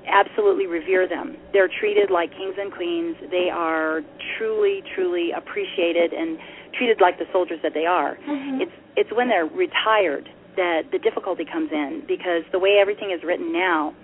absolutely 0.09 0.67
revere 0.67 1.07
them. 1.07 1.37
They're 1.53 1.69
treated 1.69 2.09
like 2.11 2.31
kings 2.31 2.55
and 2.59 2.71
queens. 2.71 3.15
They 3.31 3.49
are 3.51 4.01
truly, 4.37 4.83
truly 4.95 5.31
appreciated 5.31 6.13
and 6.13 6.37
treated 6.77 7.01
like 7.01 7.17
the 7.17 7.25
soldiers 7.31 7.59
that 7.63 7.73
they 7.73 7.85
are. 7.85 8.17
Mm-hmm. 8.27 8.61
It's 8.61 8.71
it's 8.95 9.11
when 9.13 9.29
they're 9.29 9.45
retired 9.45 10.27
that 10.55 10.91
the 10.91 10.99
difficulty 10.99 11.45
comes 11.45 11.71
in 11.71 12.03
because 12.07 12.43
the 12.51 12.59
way 12.59 12.79
everything 12.81 13.11
is 13.15 13.23
written 13.23 13.53
now, 13.53 13.95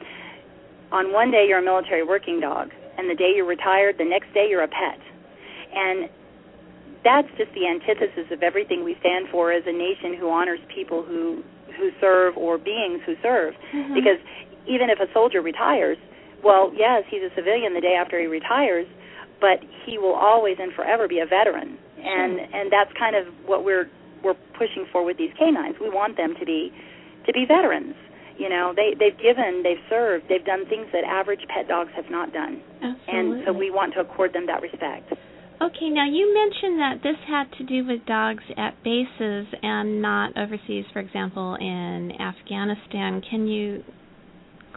on 0.91 1.11
one 1.11 1.31
day 1.31 1.45
you're 1.47 1.59
a 1.59 1.65
military 1.65 2.03
working 2.03 2.39
dog, 2.39 2.71
and 2.97 3.09
the 3.09 3.15
day 3.15 3.33
you're 3.35 3.45
retired, 3.45 3.97
the 3.97 4.05
next 4.05 4.33
day 4.33 4.47
you're 4.49 4.63
a 4.63 4.67
pet. 4.67 4.99
And 5.75 6.09
that's 7.03 7.27
just 7.37 7.51
the 7.53 7.67
antithesis 7.67 8.31
of 8.31 8.41
everything 8.41 8.83
we 8.83 8.95
stand 8.99 9.27
for 9.29 9.51
as 9.51 9.63
a 9.67 9.71
nation 9.71 10.15
who 10.17 10.29
honors 10.29 10.59
people 10.73 11.03
who 11.03 11.43
who 11.77 11.91
serve 11.99 12.37
or 12.37 12.57
beings 12.57 13.01
who 13.05 13.15
serve. 13.21 13.53
Mm-hmm. 13.73 13.93
Because 13.93 14.19
even 14.67 14.89
if 14.89 14.99
a 14.99 15.11
soldier 15.13 15.41
retires, 15.41 15.97
well, 16.43 16.71
yes, 16.75 17.03
he's 17.09 17.21
a 17.21 17.33
civilian 17.35 17.73
the 17.73 17.81
day 17.81 17.97
after 17.99 18.19
he 18.19 18.27
retires, 18.27 18.87
but 19.41 19.59
he 19.85 19.97
will 19.97 20.13
always 20.15 20.57
and 20.59 20.73
forever 20.73 21.07
be 21.07 21.19
a 21.19 21.25
veteran. 21.25 21.77
And 21.97 22.39
and 22.39 22.71
that's 22.71 22.91
kind 22.97 23.15
of 23.15 23.25
what 23.45 23.65
we're 23.65 23.89
we're 24.23 24.37
pushing 24.57 24.85
for 24.91 25.03
with 25.03 25.17
these 25.17 25.31
canines. 25.37 25.75
We 25.81 25.89
want 25.89 26.17
them 26.17 26.35
to 26.39 26.45
be 26.45 26.71
to 27.25 27.33
be 27.33 27.45
veterans. 27.47 27.95
You 28.37 28.49
know, 28.49 28.73
they 28.75 28.93
they've 28.99 29.17
given, 29.17 29.63
they've 29.63 29.81
served, 29.89 30.25
they've 30.29 30.45
done 30.45 30.67
things 30.67 30.87
that 30.93 31.03
average 31.03 31.41
pet 31.47 31.67
dogs 31.67 31.91
have 31.95 32.09
not 32.09 32.33
done. 32.33 32.61
Absolutely. 32.83 33.01
And 33.07 33.43
so 33.45 33.53
we 33.53 33.71
want 33.71 33.93
to 33.95 34.01
accord 34.01 34.33
them 34.33 34.45
that 34.47 34.61
respect. 34.61 35.13
Okay, 35.61 35.89
now 35.89 36.05
you 36.05 36.33
mentioned 36.33 36.79
that 36.79 36.99
this 37.01 37.15
had 37.27 37.45
to 37.57 37.63
do 37.63 37.87
with 37.87 38.05
dogs 38.05 38.43
at 38.57 38.75
bases 38.83 39.47
and 39.63 40.01
not 40.01 40.37
overseas, 40.37 40.83
for 40.91 40.99
example, 40.99 41.55
in 41.55 42.11
Afghanistan. 42.19 43.21
Can 43.29 43.47
you 43.47 43.81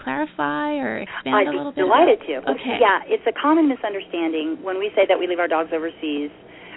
clarify 0.03 0.79
or 0.79 0.99
expand 0.99 1.37
I'd 1.37 1.49
a 1.49 1.57
little 1.57 1.73
be 1.73 1.83
bit? 1.83 1.87
delighted 1.87 2.19
to. 2.27 2.35
Okay. 2.51 2.79
Yeah, 2.81 3.01
it's 3.07 3.27
a 3.27 3.33
common 3.33 3.69
misunderstanding 3.69 4.63
when 4.63 4.79
we 4.79 4.91
say 4.95 5.07
that 5.07 5.19
we 5.19 5.27
leave 5.27 5.39
our 5.39 5.49
dogs 5.49 5.71
overseas 5.73 6.31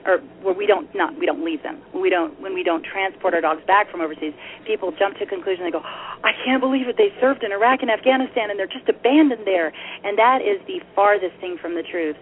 or 0.05 0.17
where 0.41 0.53
we 0.53 0.65
don't 0.65 0.89
not 0.95 1.17
we 1.17 1.25
don't 1.25 1.45
leave 1.45 1.61
them. 1.63 1.81
When 1.91 2.01
we 2.01 2.09
don't 2.09 2.39
when 2.41 2.53
we 2.53 2.63
don't 2.63 2.83
transport 2.83 3.33
our 3.33 3.41
dogs 3.41 3.61
back 3.67 3.89
from 3.89 4.01
overseas, 4.01 4.33
people 4.65 4.91
jump 4.97 5.17
to 5.17 5.23
a 5.23 5.27
conclusion. 5.27 5.63
They 5.65 5.71
go, 5.71 5.83
"I 5.83 6.33
can't 6.43 6.61
believe 6.61 6.87
it. 6.87 6.97
They 6.97 7.13
served 7.21 7.43
in 7.43 7.51
Iraq 7.51 7.81
and 7.81 7.91
Afghanistan, 7.91 8.49
and 8.49 8.57
they're 8.57 8.71
just 8.71 8.89
abandoned 8.89 9.45
there." 9.45 9.71
And 10.03 10.17
that 10.17 10.41
is 10.41 10.59
the 10.65 10.81
farthest 10.95 11.35
thing 11.37 11.57
from 11.57 11.75
the 11.75 11.83
truth 11.83 12.17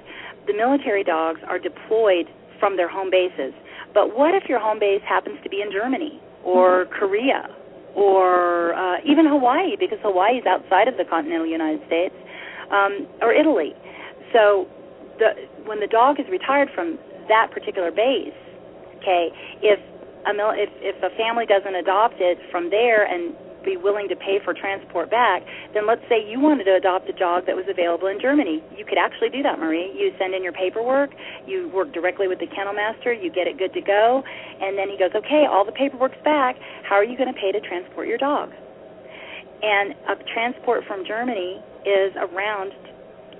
the 0.48 0.54
military 0.54 1.04
dogs 1.04 1.40
are 1.48 1.60
deployed 1.60 2.28
from 2.60 2.76
their 2.76 2.90
home 2.90 3.10
bases. 3.10 3.54
But 3.94 4.18
what 4.18 4.34
if 4.34 4.50
your 4.50 4.60
home 4.60 4.80
base 4.80 5.02
happens 5.08 5.38
to 5.44 5.50
be 5.50 5.62
in 5.62 5.72
Germany 5.72 6.20
or 6.44 6.86
mm-hmm. 6.86 6.94
Korea 6.94 7.50
or 8.00 8.74
uh, 8.76 9.04
even 9.04 9.28
Hawaii, 9.28 9.76
because 9.76 10.00
Hawaii 10.02 10.40
is 10.40 10.46
outside 10.48 10.88
of 10.88 10.96
the 10.96 11.04
continental 11.04 11.46
United 11.46 11.84
States, 11.86 12.16
um, 12.72 13.06
or 13.22 13.34
Italy? 13.36 13.76
So 14.32 14.68
the, 15.20 15.36
when 15.66 15.82
the 15.84 15.88
dog 15.88 16.20
is 16.20 16.26
retired 16.32 16.70
from 16.74 16.98
that 17.28 17.52
particular 17.52 17.92
base, 17.92 18.32
okay, 19.04 19.36
if 19.62 19.80
a 20.26 20.32
if 20.56 20.70
if 20.80 20.96
a 21.04 21.12
family 21.18 21.46
doesn't 21.46 21.76
adopt 21.76 22.16
it 22.20 22.40
from 22.52 22.70
there 22.70 23.04
and 23.04 23.36
be 23.64 23.78
willing 23.78 24.08
to 24.10 24.16
pay 24.16 24.40
for 24.44 24.54
transport 24.54 25.10
back, 25.10 25.44
then 25.74 25.88
let's 25.88 26.02
say 26.08 26.20
you 26.20 26.40
wanted 26.40 26.64
to 26.66 26.76
adopt 26.76 27.10
a 27.10 27.14
dog 27.14 27.46
that 27.46 27.56
was 27.56 27.66
available 27.70 28.08
in 28.08 28.20
Germany. 28.20 28.64
You 28.76 28.86
could 28.86 28.98
actually 28.98 29.30
do 29.30 29.44
that, 29.44 29.60
Marie. 29.60 29.92
You 29.94 30.14
send 30.18 30.34
in 30.34 30.44
your 30.44 30.54
paperwork, 30.54 31.12
you 31.46 31.70
work 31.70 31.94
directly 31.94 32.28
with 32.28 32.40
the 32.40 32.48
kennel 32.48 32.74
master, 32.74 33.14
you 33.14 33.32
get 33.32 33.48
it 33.48 33.58
good 33.58 33.74
to 33.74 33.82
go, 33.82 34.24
and 34.62 34.78
then 34.78 34.90
he 34.90 34.98
goes, 34.98 35.12
okay, 35.16 35.46
all 35.50 35.66
the 35.66 35.72
paperwork's 35.72 36.22
back. 36.24 36.56
How 36.84 36.96
are 36.96 37.04
you 37.04 37.18
going 37.18 37.34
to 37.34 37.40
pay 37.40 37.52
to 37.52 37.60
transport 37.60 38.08
your 38.08 38.18
dog? 38.18 38.52
And 39.62 39.94
a 40.08 40.16
transport 40.34 40.86
from 40.88 41.06
Germany 41.06 41.60
is 41.86 42.16
around 42.16 42.72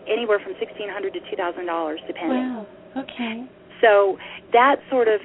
anywhere 0.08 0.40
from 0.40 0.54
sixteen 0.60 0.90
hundred 0.90 1.14
to 1.14 1.20
two 1.30 1.36
thousand 1.38 1.66
dollars, 1.66 2.00
depending. 2.08 2.40
Wow. 2.40 2.68
Okay. 2.98 3.46
So 3.80 4.18
that 4.52 4.78
sort 4.90 5.08
of 5.08 5.22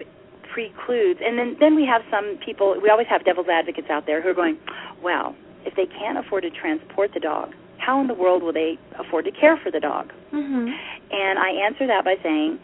precludes 0.55 1.19
and 1.21 1.37
then 1.37 1.57
then 1.59 1.75
we 1.75 1.85
have 1.85 2.03
some 2.11 2.39
people 2.45 2.77
we 2.81 2.89
always 2.89 3.09
have 3.09 3.25
devil's 3.25 3.49
advocates 3.51 3.89
out 3.91 4.07
there 4.07 4.23
who 4.23 4.29
are 4.29 4.35
going 4.35 4.57
well 5.03 5.35
if 5.67 5.75
they 5.75 5.87
can't 5.87 6.17
afford 6.17 6.45
to 6.45 6.51
transport 6.51 7.11
the 7.13 7.19
dog 7.19 7.53
how 7.79 8.01
in 8.01 8.07
the 8.07 8.15
world 8.15 8.41
will 8.41 8.53
they 8.53 8.79
afford 8.97 9.25
to 9.25 9.33
care 9.33 9.59
for 9.63 9.73
the 9.73 9.81
dog 9.81 10.13
mm-hmm. 10.33 10.69
and 11.11 11.39
i 11.41 11.51
answer 11.67 11.89
that 11.89 12.05
by 12.05 12.15
saying 12.23 12.57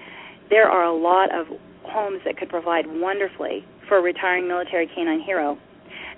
there 0.50 0.70
are 0.70 0.85
a 0.85 0.94
lot 0.94 1.35
of 1.35 1.49
homes 1.82 2.20
that 2.25 2.37
could 2.37 2.49
provide 2.49 2.87
wonderfully 2.87 3.64
for 3.88 3.99
a 3.99 4.00
retiring 4.00 4.47
military 4.47 4.87
canine 4.94 5.20
hero 5.20 5.59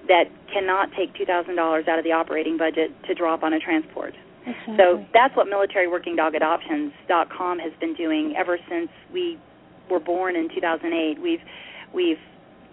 that 0.09 0.25
cannot 0.53 0.91
take 0.95 1.15
two 1.15 1.25
thousand 1.25 1.57
dollars 1.57 1.89
out 1.89 1.99
of 1.99 2.05
the 2.05 2.13
operating 2.13 2.59
budget 2.59 2.91
to 3.07 3.15
drop 3.15 3.43
on 3.43 3.55
a 3.55 3.59
transport 3.59 4.13
exactly. 4.47 4.77
so 4.77 5.03
that's 5.15 5.35
what 5.37 5.47
militaryworkingdogadoptions.com 5.47 7.59
has 7.59 7.73
been 7.81 7.95
doing 7.95 8.35
ever 8.37 8.59
since 8.69 8.91
we 9.11 9.39
were 9.91 10.01
born 10.01 10.37
in 10.37 10.49
2008. 10.49 11.21
We've 11.21 11.41
we've 11.95 12.19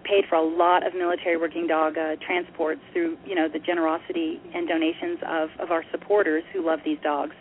paid 0.03 0.25
for 0.29 0.35
a 0.35 0.41
lot 0.43 0.85
of 0.85 0.93
military 0.95 1.37
working 1.37 1.67
dog 1.67 1.97
uh, 1.97 2.15
transports 2.25 2.81
through 2.93 3.17
you 3.25 3.35
know 3.35 3.47
the 3.47 3.59
generosity 3.59 4.41
and 4.53 4.67
donations 4.67 5.19
of 5.27 5.49
of 5.59 5.71
our 5.71 5.83
supporters 5.91 6.43
who 6.53 6.65
love 6.65 6.79
these 6.85 6.99
dogs. 7.03 7.35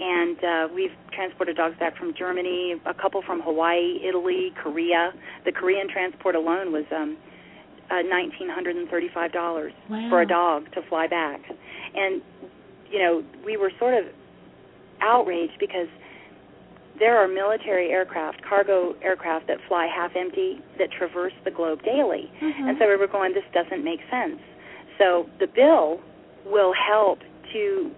And 0.00 0.38
uh, 0.44 0.68
we've 0.72 0.92
transported 1.12 1.56
dogs 1.56 1.76
back 1.80 1.96
from 1.96 2.14
Germany, 2.16 2.76
a 2.86 2.94
couple 2.94 3.20
from 3.20 3.40
Hawaii, 3.40 3.98
Italy, 4.06 4.52
Korea. 4.62 5.12
The 5.44 5.50
Korean 5.50 5.88
transport 5.88 6.36
alone 6.36 6.70
was 6.72 6.84
um, 6.94 7.16
uh, 7.90 8.02
nineteen 8.02 8.48
hundred 8.48 8.76
and 8.76 8.88
thirty-five 8.88 9.32
dollars 9.32 9.72
wow. 9.90 10.08
for 10.08 10.22
a 10.22 10.26
dog 10.26 10.70
to 10.74 10.82
fly 10.88 11.08
back. 11.08 11.40
And 11.96 12.22
you 12.90 12.98
know, 13.00 13.24
we 13.44 13.56
were 13.56 13.72
sort 13.78 13.94
of 13.94 14.04
outraged 15.00 15.58
because 15.58 15.88
there 16.98 17.16
are 17.16 17.28
military 17.28 17.90
aircraft, 17.90 18.42
cargo 18.48 18.94
aircraft 19.02 19.46
that 19.46 19.58
fly 19.68 19.86
half 19.86 20.12
empty 20.16 20.60
that 20.78 20.90
traverse 20.90 21.32
the 21.44 21.50
globe 21.50 21.82
daily. 21.82 22.30
Mm-hmm. 22.42 22.68
And 22.68 22.78
so 22.78 22.88
we 22.88 22.96
were 22.96 23.06
going, 23.06 23.34
this 23.34 23.44
doesn't 23.52 23.84
make 23.84 24.00
sense. 24.10 24.40
So 24.98 25.28
the 25.38 25.46
bill 25.46 26.00
will 26.44 26.72
help 26.72 27.20
to 27.52 27.90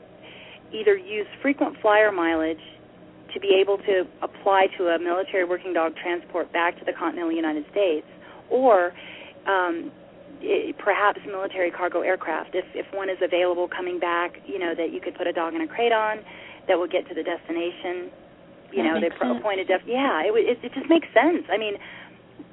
either 0.72 0.96
use 0.96 1.26
frequent 1.42 1.76
flyer 1.80 2.12
mileage 2.12 2.60
to 3.34 3.40
be 3.40 3.56
able 3.60 3.78
to 3.78 4.04
apply 4.22 4.66
to 4.76 4.88
a 4.88 4.98
military 4.98 5.44
working 5.44 5.72
dog 5.72 5.94
transport 5.96 6.52
back 6.52 6.78
to 6.78 6.84
the 6.84 6.92
continental 6.92 7.32
United 7.32 7.64
States, 7.70 8.06
or 8.50 8.92
um, 9.46 9.90
it, 10.40 10.76
perhaps 10.78 11.20
military 11.26 11.70
cargo 11.70 12.00
aircraft. 12.00 12.54
If 12.54 12.64
if 12.74 12.86
one 12.92 13.08
is 13.08 13.18
available 13.22 13.68
coming 13.68 14.00
back, 14.00 14.36
you 14.46 14.58
know 14.58 14.74
that 14.74 14.92
you 14.92 15.00
could 15.00 15.14
put 15.14 15.26
a 15.26 15.32
dog 15.32 15.54
in 15.54 15.60
a 15.60 15.68
crate 15.68 15.92
on 15.92 16.18
that 16.66 16.76
will 16.76 16.88
get 16.88 17.08
to 17.08 17.14
the 17.14 17.22
destination 17.22 18.10
you 18.72 18.82
that 18.82 18.94
know, 18.94 19.00
they 19.00 19.10
sense. 19.18 19.38
appointed 19.38 19.68
def. 19.68 19.82
Yeah, 19.86 20.22
it, 20.22 20.32
it 20.34 20.58
it 20.62 20.72
just 20.74 20.88
makes 20.88 21.08
sense. 21.14 21.44
I 21.52 21.56
mean, 21.58 21.74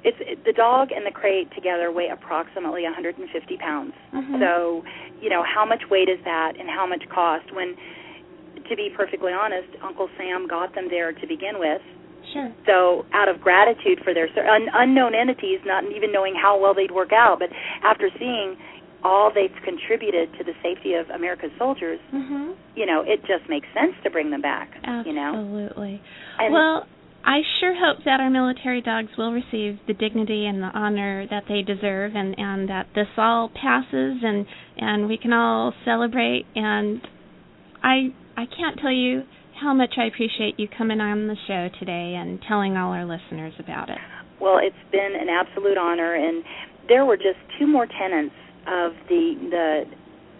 it's 0.04 0.18
it, 0.20 0.44
the 0.44 0.52
dog 0.52 0.90
and 0.92 1.04
the 1.06 1.10
crate 1.10 1.50
together 1.54 1.90
weigh 1.90 2.08
approximately 2.12 2.84
150 2.84 3.18
pounds. 3.58 3.92
Mhm. 4.14 4.38
So, 4.38 4.84
you 5.20 5.30
know, 5.30 5.42
how 5.42 5.64
much 5.64 5.82
weight 5.90 6.08
is 6.08 6.18
that, 6.24 6.52
and 6.58 6.68
how 6.70 6.86
much 6.86 7.02
cost? 7.08 7.50
When, 7.54 7.74
to 8.68 8.76
be 8.76 8.90
perfectly 8.94 9.32
honest, 9.32 9.68
Uncle 9.82 10.08
Sam 10.16 10.46
got 10.46 10.74
them 10.74 10.88
there 10.90 11.12
to 11.12 11.26
begin 11.26 11.58
with. 11.58 11.82
Sure. 12.32 12.52
So, 12.66 13.06
out 13.14 13.28
of 13.28 13.40
gratitude 13.40 14.00
for 14.04 14.12
their 14.12 14.28
un- 14.36 14.68
unknown 14.74 15.14
entities, 15.14 15.60
not 15.64 15.82
even 15.90 16.12
knowing 16.12 16.34
how 16.36 16.60
well 16.60 16.74
they'd 16.74 16.90
work 16.92 17.12
out, 17.12 17.38
but 17.40 17.48
after 17.82 18.10
seeing 18.18 18.56
all 19.04 19.30
they've 19.32 19.54
contributed 19.64 20.32
to 20.38 20.44
the 20.44 20.54
safety 20.62 20.94
of 20.94 21.08
America's 21.10 21.52
soldiers, 21.58 22.00
Mhm. 22.12 22.54
you 22.74 22.86
know, 22.86 23.02
it 23.02 23.24
just 23.24 23.48
makes 23.48 23.68
sense 23.72 23.94
to 24.02 24.10
bring 24.10 24.30
them 24.30 24.40
back. 24.40 24.76
You 25.04 25.12
know, 25.12 25.34
Absolutely. 25.34 26.00
Well, 26.50 26.86
I 27.24 27.42
sure 27.60 27.74
hope 27.74 28.04
that 28.04 28.20
our 28.20 28.30
military 28.30 28.80
dogs 28.80 29.16
will 29.16 29.32
receive 29.32 29.78
the 29.86 29.94
dignity 29.94 30.46
and 30.46 30.62
the 30.62 30.70
honor 30.74 31.26
that 31.26 31.46
they 31.46 31.62
deserve, 31.62 32.16
and 32.16 32.38
and 32.38 32.68
that 32.68 32.86
this 32.94 33.08
all 33.16 33.48
passes, 33.50 34.22
and 34.22 34.46
and 34.78 35.08
we 35.08 35.16
can 35.16 35.32
all 35.32 35.74
celebrate. 35.84 36.46
And 36.54 37.06
I 37.82 38.12
I 38.36 38.46
can't 38.46 38.78
tell 38.78 38.92
you 38.92 39.24
how 39.60 39.74
much 39.74 39.98
I 39.98 40.04
appreciate 40.04 40.58
you 40.58 40.68
coming 40.68 41.00
on 41.00 41.26
the 41.26 41.36
show 41.46 41.68
today 41.78 42.14
and 42.14 42.40
telling 42.42 42.76
all 42.76 42.92
our 42.92 43.04
listeners 43.04 43.54
about 43.58 43.90
it. 43.90 43.98
Well, 44.40 44.58
it's 44.58 44.76
been 44.92 45.16
an 45.20 45.28
absolute 45.28 45.76
honor, 45.76 46.14
and 46.14 46.44
there 46.88 47.04
were 47.04 47.16
just 47.16 47.38
two 47.58 47.66
more 47.66 47.86
tenants 47.86 48.34
of 48.66 48.92
the 49.08 49.34
the 49.50 49.84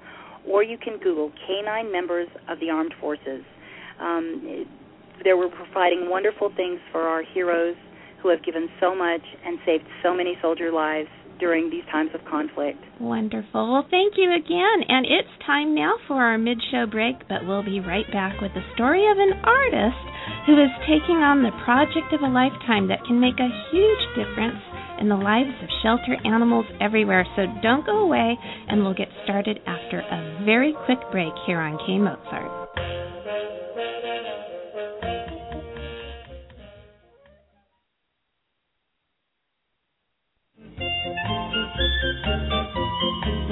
or 0.48 0.62
you 0.62 0.78
can 0.78 0.96
Google 1.02 1.30
Canine 1.46 1.92
Members 1.92 2.28
of 2.48 2.58
the 2.60 2.70
Armed 2.70 2.94
Forces. 3.00 3.44
Um, 4.00 4.66
they 5.24 5.32
were 5.32 5.48
providing 5.48 6.10
wonderful 6.10 6.50
things 6.56 6.78
for 6.92 7.02
our 7.02 7.22
heroes 7.22 7.76
who 8.22 8.28
have 8.28 8.44
given 8.44 8.68
so 8.80 8.94
much 8.94 9.22
and 9.44 9.58
saved 9.64 9.84
so 10.02 10.14
many 10.14 10.36
soldier 10.40 10.72
lives 10.72 11.08
during 11.38 11.70
these 11.70 11.84
times 11.92 12.10
of 12.14 12.24
conflict. 12.24 12.78
Wonderful. 13.00 13.72
Well, 13.72 13.86
thank 13.90 14.14
you 14.16 14.32
again. 14.32 14.88
And 14.88 15.06
it's 15.06 15.28
time 15.44 15.74
now 15.74 15.94
for 16.08 16.16
our 16.16 16.38
mid 16.38 16.58
show 16.70 16.86
break, 16.86 17.28
but 17.28 17.46
we'll 17.46 17.64
be 17.64 17.80
right 17.80 18.10
back 18.12 18.40
with 18.40 18.52
the 18.54 18.64
story 18.74 19.04
of 19.10 19.18
an 19.18 19.32
artist 19.44 20.00
who 20.46 20.56
is 20.56 20.70
taking 20.88 21.20
on 21.20 21.42
the 21.42 21.52
project 21.64 22.12
of 22.12 22.22
a 22.22 22.32
lifetime 22.32 22.88
that 22.88 23.04
can 23.06 23.20
make 23.20 23.38
a 23.38 23.54
huge 23.70 24.04
difference 24.16 24.62
in 25.00 25.08
the 25.08 25.16
lives 25.16 25.52
of 25.62 25.68
shelter 25.82 26.16
animals 26.24 26.66
everywhere. 26.80 27.26
So 27.36 27.44
don't 27.62 27.84
go 27.84 27.98
away, 28.00 28.36
and 28.68 28.82
we'll 28.82 28.94
get 28.94 29.08
started 29.24 29.60
after 29.66 30.00
a 30.00 30.42
very 30.44 30.74
quick 30.86 31.00
break 31.12 31.32
here 31.46 31.60
on 31.60 31.78
K 31.86 31.98
Mozart. 31.98 32.95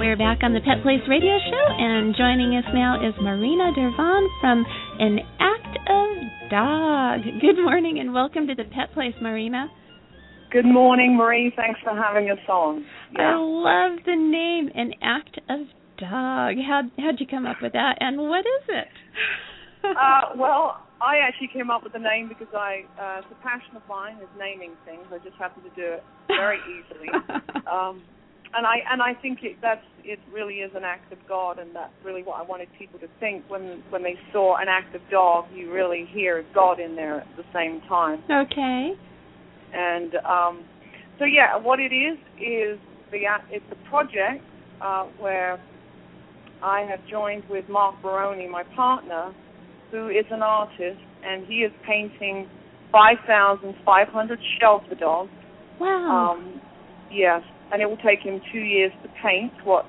We're 0.04 0.20
back 0.20 0.44
on 0.44 0.52
the 0.52 0.60
Pet 0.60 0.82
Place 0.82 1.00
Radio 1.08 1.32
Show, 1.48 1.64
and 1.80 2.14
joining 2.14 2.60
us 2.60 2.68
now 2.74 3.00
is 3.00 3.14
Marina 3.22 3.72
Dervan 3.72 4.28
from 4.38 4.62
An 5.00 5.18
Act 5.40 5.78
of 5.88 6.50
Dog. 6.52 7.24
Good 7.40 7.56
morning, 7.56 7.98
and 8.00 8.12
welcome 8.12 8.46
to 8.46 8.54
the 8.54 8.64
Pet 8.64 8.92
Place, 8.92 9.14
Marina. 9.22 9.72
Good 10.52 10.66
morning, 10.66 11.16
Marie. 11.16 11.50
Thanks 11.56 11.80
for 11.82 11.96
having 11.96 12.28
us 12.28 12.38
on. 12.50 12.84
I 13.16 13.32
love 13.32 14.04
the 14.04 14.14
name, 14.14 14.68
An 14.76 14.92
Act 15.00 15.40
of 15.48 15.72
Dog. 15.96 16.60
How 16.60 16.82
how'd 16.98 17.18
you 17.18 17.26
come 17.26 17.46
up 17.46 17.56
with 17.62 17.72
that, 17.72 17.96
and 18.00 18.18
what 18.18 18.40
is 18.44 18.64
it? 18.68 18.88
uh, 19.88 20.36
well, 20.36 20.84
I 21.00 21.16
actually 21.16 21.48
came 21.48 21.70
up 21.70 21.82
with 21.82 21.94
the 21.94 21.98
name 21.98 22.28
because 22.28 22.52
I 22.54 22.84
uh, 23.00 23.24
it's 23.24 23.28
a 23.32 23.42
passion 23.42 23.74
of 23.74 23.82
mine 23.88 24.18
is 24.20 24.28
naming 24.38 24.72
things. 24.84 25.06
I 25.10 25.16
just 25.24 25.36
happen 25.38 25.62
to 25.62 25.70
do 25.70 25.96
it 25.96 26.04
very 26.28 26.58
easily. 26.68 27.08
um, 27.72 28.02
and 28.56 28.66
I 28.66 28.76
and 28.90 29.02
I 29.02 29.14
think 29.20 29.40
it 29.42 29.56
that's 29.60 29.84
it 30.04 30.18
really 30.32 30.56
is 30.56 30.70
an 30.74 30.84
act 30.84 31.12
of 31.12 31.18
God, 31.28 31.58
and 31.58 31.74
that's 31.74 31.92
really 32.04 32.22
what 32.22 32.40
I 32.40 32.42
wanted 32.42 32.68
people 32.78 32.98
to 33.00 33.08
think 33.20 33.44
when 33.48 33.82
when 33.90 34.02
they 34.02 34.16
saw 34.32 34.56
an 34.56 34.68
act 34.68 34.94
of 34.94 35.02
dog. 35.10 35.46
You 35.54 35.72
really 35.72 36.06
hear 36.12 36.44
God 36.54 36.80
in 36.80 36.96
there 36.96 37.20
at 37.20 37.28
the 37.36 37.44
same 37.52 37.80
time. 37.88 38.22
okay. 38.30 38.92
And 39.72 40.14
um, 40.24 40.64
so 41.18 41.24
yeah, 41.24 41.56
what 41.56 41.80
it 41.80 41.92
is 41.94 42.18
is 42.38 42.78
the 43.10 43.22
it's 43.50 43.64
a 43.70 43.90
project 43.90 44.44
uh, 44.82 45.04
where 45.18 45.60
I 46.62 46.86
have 46.88 47.00
joined 47.10 47.44
with 47.50 47.68
Mark 47.68 48.00
Barone, 48.02 48.50
my 48.50 48.62
partner, 48.76 49.34
who 49.90 50.08
is 50.08 50.24
an 50.30 50.42
artist, 50.42 51.00
and 51.24 51.46
he 51.46 51.58
is 51.58 51.72
painting 51.86 52.48
5,500 52.92 54.38
shelter 54.60 54.94
dogs. 54.94 55.30
Wow. 55.80 56.36
Um, 56.36 56.60
yes, 57.10 57.42
and 57.72 57.82
it 57.82 57.86
will 57.86 58.00
take 58.04 58.20
him 58.20 58.40
two 58.52 58.60
years 58.60 58.92
to 59.02 59.08
paint 59.22 59.52
what 59.64 59.86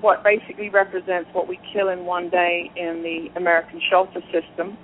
what 0.00 0.22
basically 0.22 0.68
represents 0.68 1.30
what 1.32 1.48
we 1.48 1.58
kill 1.72 1.88
in 1.88 2.04
one 2.04 2.28
day 2.28 2.70
in 2.76 3.02
the 3.02 3.28
American 3.38 3.80
shelter 3.90 4.20
system, 4.28 4.76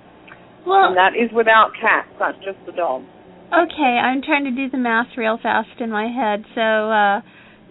well, 0.66 0.88
and 0.88 0.96
that 0.96 1.12
is 1.12 1.30
without 1.34 1.72
cats. 1.80 2.08
That's 2.18 2.38
just 2.38 2.58
the 2.64 2.72
dogs. 2.72 3.06
okay. 3.52 3.98
I'm 4.00 4.22
trying 4.22 4.44
to 4.44 4.50
do 4.50 4.70
the 4.70 4.78
math 4.78 5.08
real 5.16 5.38
fast 5.42 5.80
in 5.80 5.90
my 5.90 6.06
head. 6.08 6.44
So 6.54 6.60
uh 6.60 7.20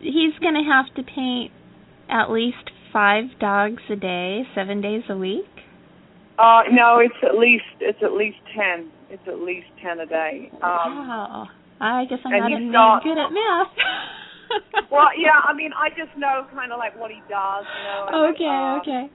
he's 0.01 0.37
going 0.39 0.55
to 0.55 0.63
have 0.63 0.93
to 0.95 1.03
paint 1.03 1.51
at 2.09 2.31
least 2.31 2.71
five 2.91 3.25
dogs 3.39 3.83
a 3.89 3.95
day, 3.95 4.43
seven 4.55 4.81
days 4.81 5.03
a 5.09 5.17
week. 5.17 5.45
Uh, 6.39 6.63
no, 6.71 6.99
it's 6.99 7.15
at 7.23 7.37
least 7.37 7.65
it's 7.79 7.99
at 8.01 8.13
least 8.13 8.37
ten. 8.55 8.89
It's 9.09 9.23
at 9.27 9.39
least 9.39 9.67
ten 9.83 9.99
a 9.99 10.05
day. 10.05 10.49
Um, 10.55 10.61
wow. 10.63 11.47
I 11.81 12.05
guess 12.09 12.19
I'm 12.25 12.31
not 12.31 12.51
even 12.51 12.71
good 12.71 13.17
at 13.17 13.31
math. 13.31 13.73
well, 14.91 15.09
yeah, 15.17 15.39
I 15.43 15.53
mean, 15.53 15.71
I 15.77 15.89
just 15.89 16.15
know 16.17 16.45
kind 16.53 16.71
of 16.71 16.79
like 16.79 16.97
what 16.99 17.11
he 17.11 17.21
does, 17.29 17.65
you 17.65 17.83
know. 17.85 18.31
Okay, 18.33 18.45
um, 18.45 18.79
okay. 18.81 19.09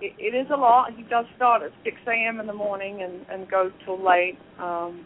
It, 0.00 0.12
it 0.18 0.36
is 0.36 0.46
a 0.52 0.56
lot. 0.56 0.92
He 0.96 1.02
does 1.04 1.24
start 1.36 1.62
at 1.62 1.70
six 1.84 1.96
a.m. 2.06 2.40
in 2.40 2.46
the 2.46 2.54
morning 2.54 3.02
and 3.02 3.24
and 3.30 3.50
goes 3.50 3.72
till 3.84 3.98
late. 3.98 4.38
Um, 4.58 5.04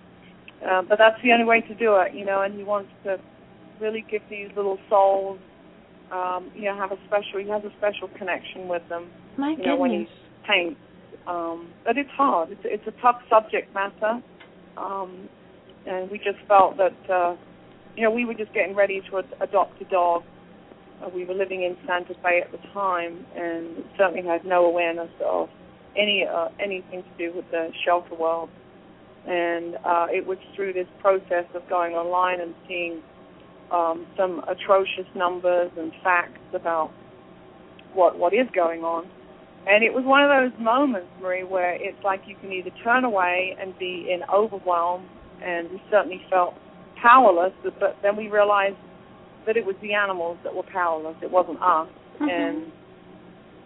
uh, 0.59 0.83
but 0.83 0.99
that's 0.99 1.21
the 1.23 1.33
only 1.33 1.45
way 1.45 1.61
to 1.61 1.75
do 1.75 1.97
it, 1.97 2.15
you 2.15 2.25
know. 2.25 2.43
And 2.43 2.55
he 2.55 2.65
wants 2.65 2.91
to 3.05 3.19
really 3.81 4.05
give 4.11 4.23
these 4.29 4.49
little 4.57 4.79
souls, 4.91 5.39
um, 6.11 6.51
you 6.55 6.65
know, 6.65 6.77
have 6.77 6.91
a 6.91 6.99
special. 7.07 7.39
He 7.41 7.49
has 7.49 7.63
a 7.65 7.73
special 7.79 8.09
connection 8.19 8.67
with 8.67 8.83
them. 8.89 9.09
My 9.37 9.55
you 9.59 9.67
know, 9.67 9.77
when 9.77 9.91
he 9.91 10.09
paints. 10.49 10.81
Um, 11.27 11.69
but 11.85 11.99
it's 11.99 12.11
hard. 12.17 12.51
It's, 12.51 12.61
it's 12.65 12.87
a 12.87 13.03
tough 13.03 13.17
subject 13.29 13.73
matter, 13.75 14.23
um, 14.79 15.29
and 15.87 16.11
we 16.11 16.17
just 16.19 16.39
felt 16.49 16.79
that 16.79 16.97
uh, 17.13 17.37
you 17.99 18.05
know 18.05 18.13
we 18.13 18.25
were 18.25 18.35
just 18.35 18.55
getting 18.55 18.77
ready 18.77 19.03
to 19.11 19.19
ad- 19.19 19.35
adopt 19.41 19.83
a 19.83 19.85
dog. 19.87 20.23
Uh, 21.03 21.09
we 21.13 21.25
were 21.25 21.35
living 21.35 21.65
in 21.65 21.77
Santa 21.85 22.15
Fe 22.23 22.43
at 22.45 22.53
the 22.53 22.59
time, 22.73 23.27
and 23.35 23.83
certainly 23.99 24.23
had 24.23 24.45
no 24.45 24.65
awareness 24.67 25.11
of 25.25 25.49
any 25.97 26.25
uh, 26.25 26.49
anything 26.61 27.03
to 27.03 27.11
do 27.19 27.37
with 27.37 27.51
the 27.51 27.71
shelter 27.85 28.15
world. 28.15 28.51
And 29.27 29.75
uh, 29.85 30.07
it 30.11 30.25
was 30.29 30.39
through 30.55 30.75
this 30.75 30.87
process 31.01 31.45
of 31.55 31.69
going 31.69 31.95
online 31.95 32.41
and 32.41 32.55
seeing 32.69 33.03
um, 33.73 34.07
some 34.17 34.45
atrocious 34.47 35.11
numbers 35.17 35.73
and 35.77 35.91
facts 36.05 36.39
about 36.55 36.93
what 37.95 38.17
what 38.17 38.33
is 38.33 38.47
going 38.55 38.85
on. 38.85 39.11
And 39.67 39.83
it 39.83 39.93
was 39.93 40.05
one 40.05 40.23
of 40.23 40.31
those 40.31 40.57
moments, 40.63 41.09
Marie, 41.21 41.43
where 41.43 41.75
it's 41.75 42.03
like 42.05 42.23
you 42.27 42.37
can 42.41 42.53
either 42.53 42.71
turn 42.85 43.03
away 43.03 43.57
and 43.61 43.77
be 43.77 44.09
in 44.09 44.21
overwhelm, 44.33 45.05
and 45.43 45.69
we 45.69 45.83
certainly 45.91 46.23
felt 46.31 46.55
powerless, 47.03 47.53
but, 47.63 47.79
but 47.81 47.97
then 48.03 48.17
we 48.17 48.29
realized 48.29 48.77
that 49.47 49.57
it 49.57 49.65
was 49.65 49.77
the 49.83 49.95
animals 49.95 50.39
that 50.45 50.55
were 50.55 50.65
powerless. 50.73 51.17
It 51.23 51.31
wasn't 51.31 51.61
us, 51.63 51.89
Mhm. 52.21 52.31
and 52.31 52.73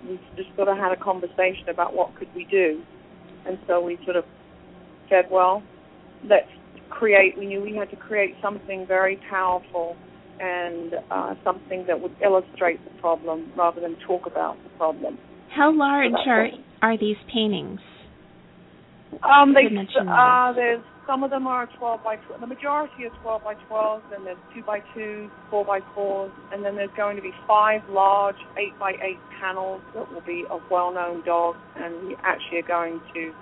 we 0.08 0.18
just 0.36 0.54
sort 0.56 0.68
of 0.68 0.76
had 0.76 0.92
a 0.92 0.96
conversation 0.96 1.68
about 1.68 1.94
what 1.94 2.14
could 2.16 2.28
we 2.34 2.44
do. 2.44 2.82
And 3.46 3.58
so 3.66 3.80
we 3.80 3.98
sort 4.04 4.16
of 4.16 4.24
said, 5.08 5.30
well, 5.30 5.62
let's 6.24 6.50
create. 6.90 7.36
We 7.36 7.46
knew 7.46 7.60
we 7.60 7.74
had 7.74 7.90
to 7.90 7.96
create 7.96 8.36
something 8.40 8.86
very 8.86 9.16
powerful 9.28 9.96
and 10.40 10.94
uh, 11.10 11.34
something 11.44 11.84
that 11.86 12.00
would 12.00 12.14
illustrate 12.22 12.82
the 12.84 12.90
problem 13.00 13.52
rather 13.56 13.80
than 13.80 13.96
talk 14.06 14.26
about 14.26 14.56
the 14.64 14.70
problem. 14.70 15.18
How 15.50 15.72
large 15.72 16.12
that's 16.12 16.26
are 16.26 16.48
are 16.82 16.98
these 16.98 17.16
paintings? 17.32 17.80
Um, 19.22 19.54
they, 19.54 19.66
uh, 19.68 20.52
there's 20.54 20.82
some 21.06 21.22
of 21.24 21.30
them 21.30 21.46
are 21.46 21.68
12 21.78 22.02
by 22.04 22.16
12. 22.16 22.40
The 22.40 22.46
majority 22.46 23.04
are 23.06 23.22
12 23.22 23.42
by 23.44 23.54
12, 23.54 24.02
and 24.14 24.26
there's 24.26 24.38
2 24.54 24.62
by 24.62 24.80
2s, 24.96 25.30
4 25.50 25.64
by 25.64 25.80
4s, 25.96 26.30
and 26.52 26.64
then 26.64 26.76
there's 26.76 26.94
going 26.96 27.16
to 27.16 27.22
be 27.22 27.32
five 27.46 27.80
large 27.90 28.36
8 28.56 28.78
by 28.78 28.92
8 28.92 29.18
panels 29.40 29.80
that 29.94 30.10
will 30.12 30.22
be 30.26 30.44
of 30.50 30.60
well-known 30.70 31.24
dogs, 31.24 31.58
and 31.76 32.06
we 32.06 32.16
actually 32.22 32.58
are 32.58 32.68
going 32.68 33.00
to 33.14 33.32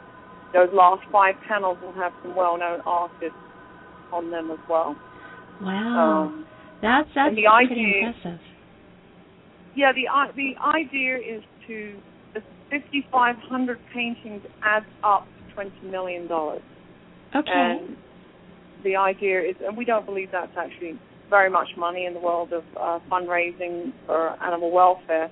those 0.52 0.68
last 0.72 1.02
five 1.12 1.36
panels 1.46 1.78
will 1.80 1.92
have 1.92 2.12
some 2.22 2.34
well-known 2.34 2.80
artists 2.84 3.38
on 4.12 4.30
them 4.32 4.50
as 4.50 4.58
well. 4.68 4.96
Wow, 5.62 6.24
Um, 6.26 6.46
that's 6.82 7.06
that's 7.14 7.36
the 7.36 7.42
pretty 7.42 7.46
idea- 7.46 8.06
impressive. 8.08 8.40
yeah, 9.76 9.92
the 9.92 10.08
the 10.34 10.54
idea 10.74 11.18
is 11.18 11.44
to 11.68 11.94
the 12.34 12.42
5,500 12.70 13.78
paintings 13.92 14.42
adds 14.62 14.86
up 15.04 15.24
to 15.48 15.54
20 15.54 15.70
million 15.88 16.26
dollars. 16.26 16.62
Okay. 17.34 17.50
And 17.50 17.96
the 18.84 18.96
idea 18.96 19.40
is, 19.40 19.56
and 19.64 19.76
we 19.76 19.84
don't 19.84 20.06
believe 20.06 20.28
that's 20.32 20.56
actually 20.56 20.98
very 21.28 21.50
much 21.50 21.68
money 21.76 22.06
in 22.06 22.14
the 22.14 22.20
world 22.20 22.52
of 22.52 22.64
uh, 22.78 22.98
fundraising 23.10 23.92
for 24.06 24.30
animal 24.42 24.70
welfare. 24.70 25.30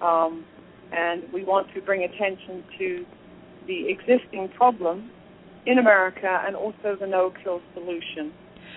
Um, 0.00 0.44
and 0.92 1.22
we 1.32 1.44
want 1.44 1.68
to 1.74 1.82
bring 1.82 2.04
attention 2.04 2.64
to 2.78 3.04
the 3.66 3.88
existing 3.88 4.48
problem 4.56 5.10
in 5.66 5.78
America 5.78 6.42
and 6.46 6.56
also 6.56 6.96
the 6.98 7.06
no-kill 7.06 7.60
solution 7.74 8.32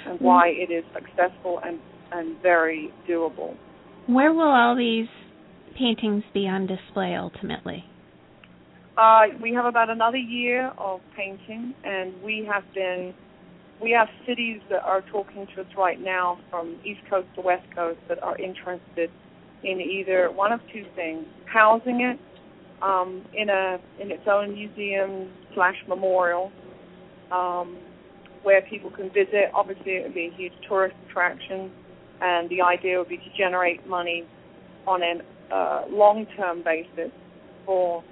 and 0.06 0.20
why 0.20 0.48
it 0.48 0.72
is 0.72 0.84
successful 0.94 1.60
and, 1.64 1.80
and 2.12 2.42
very 2.42 2.92
doable. 3.08 3.56
Where 4.08 4.34
will 4.34 4.52
all 4.52 4.76
these 4.76 5.08
paintings 5.78 6.24
be 6.34 6.48
on 6.48 6.68
display 6.68 7.16
ultimately? 7.16 7.86
Uh, 9.02 9.24
we 9.42 9.52
have 9.52 9.66
about 9.66 9.90
another 9.90 10.18
year 10.18 10.72
of 10.78 11.02
painting, 11.18 11.74
and 11.84 12.14
we 12.22 12.48
have 12.48 12.64
been, 12.76 13.16
we 13.82 13.90
have 13.90 14.08
cities 14.28 14.62
that 14.70 14.84
are 14.84 15.02
talking 15.12 15.48
to 15.56 15.62
us 15.62 15.68
right 15.76 16.00
now 16.00 16.38
from 16.52 16.78
East 16.86 17.00
Coast 17.10 17.28
to 17.34 17.42
West 17.42 17.66
Coast 17.74 17.98
that 18.10 18.22
are 18.22 18.38
interested 18.38 19.10
in 19.64 19.82
either 19.82 20.30
one 20.30 20.52
of 20.52 20.60
two 20.72 20.86
things: 20.96 21.26
housing 21.52 22.02
it 22.02 22.20
um, 22.84 23.26
in 23.34 23.50
a 23.50 23.80
in 24.00 24.12
its 24.12 24.28
own 24.28 24.54
museum 24.54 25.32
slash 25.56 25.78
memorial, 25.88 26.52
um, 27.32 27.80
where 28.44 28.62
people 28.62 28.92
can 28.92 29.10
visit. 29.10 29.50
Obviously, 29.56 29.94
it 29.94 30.04
would 30.04 30.14
be 30.14 30.30
a 30.32 30.38
huge 30.38 30.54
tourist 30.70 30.96
attraction, 31.10 31.72
and 32.22 32.48
the 32.52 32.62
idea 32.62 33.00
would 33.00 33.10
be 33.10 33.18
to 33.18 33.32
generate 33.36 33.84
money 33.88 34.28
on 34.86 35.02
a 35.02 35.56
uh, 35.56 35.86
long-term 35.90 36.62
basis 36.64 37.10
for 37.66 38.04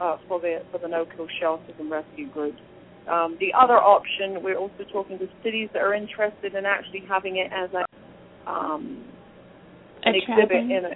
uh, 0.00 0.16
for 0.28 0.40
the 0.40 0.58
for 0.70 0.78
the 0.78 0.88
no-kill 0.88 1.26
shelters 1.40 1.74
and 1.78 1.90
rescue 1.90 2.30
groups. 2.30 2.60
Um, 3.08 3.38
the 3.40 3.52
other 3.58 3.78
option, 3.78 4.42
we're 4.42 4.58
also 4.58 4.84
talking 4.92 5.18
to 5.18 5.26
cities 5.42 5.70
that 5.72 5.80
are 5.80 5.94
interested 5.94 6.54
in 6.54 6.66
actually 6.66 7.02
having 7.08 7.36
it 7.38 7.50
as 7.52 7.70
a 7.72 7.84
um, 8.50 9.04
A 10.04 10.08
an 10.10 10.14
exhibit 10.14 10.48
traveling- 10.48 10.70
in 10.70 10.84
a 10.84 10.94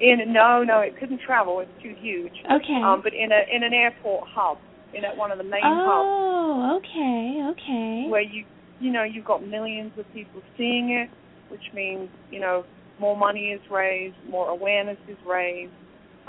in 0.00 0.32
no 0.32 0.62
no 0.64 0.80
it 0.80 0.98
couldn't 0.98 1.20
travel 1.20 1.60
it's 1.60 1.82
too 1.82 1.94
huge 2.00 2.32
Okay. 2.50 2.80
um, 2.82 3.00
but 3.02 3.12
in 3.12 3.30
a 3.32 3.40
in 3.54 3.62
an 3.62 3.74
airport 3.74 4.26
hub 4.28 4.56
in 4.94 5.04
a, 5.04 5.14
one 5.14 5.30
of 5.30 5.36
the 5.36 5.44
main 5.44 5.60
hubs 5.62 6.08
oh, 6.08 6.78
okay, 6.78 7.52
okay. 7.52 8.08
where 8.08 8.22
you 8.22 8.44
you 8.80 8.90
know 8.90 9.04
you've 9.04 9.26
got 9.26 9.46
millions 9.46 9.92
of 9.98 10.06
people 10.14 10.40
seeing 10.56 10.90
it, 10.90 11.10
which 11.50 11.62
means 11.74 12.08
you 12.30 12.40
know 12.40 12.64
more 12.98 13.16
money 13.16 13.48
is 13.52 13.60
raised, 13.70 14.16
more 14.28 14.48
awareness 14.48 14.98
is 15.08 15.16
raised, 15.26 15.72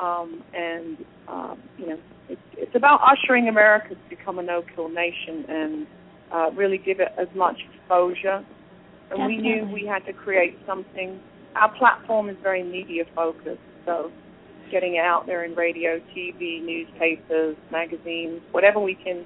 um, 0.01 0.43
and 0.53 0.97
um, 1.27 1.59
you 1.77 1.87
know 1.87 1.97
it's 2.29 2.41
it's 2.57 2.75
about 2.75 2.99
ushering 3.01 3.47
America 3.47 3.89
to 3.89 4.09
become 4.09 4.39
a 4.39 4.43
no-kill 4.43 4.89
nation 4.89 5.45
and 5.47 5.87
uh, 6.33 6.49
really 6.51 6.77
give 6.77 6.99
it 6.99 7.09
as 7.19 7.27
much 7.35 7.57
exposure. 7.73 8.43
And 9.11 9.25
we 9.25 9.37
knew 9.37 9.69
we 9.73 9.85
had 9.85 10.05
to 10.05 10.13
create 10.13 10.57
something. 10.65 11.19
Our 11.55 11.75
platform 11.77 12.29
is 12.29 12.37
very 12.41 12.63
media 12.63 13.03
focused, 13.13 13.59
so 13.85 14.09
getting 14.71 14.95
it 14.95 15.03
out 15.03 15.25
there 15.25 15.43
in 15.43 15.53
radio, 15.53 15.99
TV, 16.15 16.63
newspapers, 16.63 17.57
magazines, 17.71 18.41
whatever 18.51 18.79
we 18.79 18.95
can 18.95 19.25